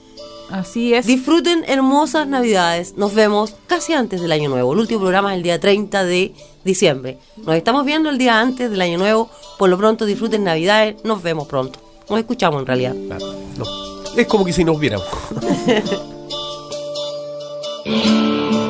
[0.50, 1.06] Así es.
[1.06, 2.96] Disfruten hermosas navidades.
[2.96, 4.72] Nos vemos casi antes del año nuevo.
[4.72, 6.32] El último programa es el día 30 de
[6.64, 7.18] diciembre.
[7.36, 9.30] Nos estamos viendo el día antes del año nuevo.
[9.58, 10.96] Por lo pronto disfruten navidades.
[11.04, 11.78] Nos vemos pronto.
[12.08, 12.94] Nos escuchamos en realidad.
[12.94, 13.66] No.
[14.16, 15.06] Es como que si nos viéramos.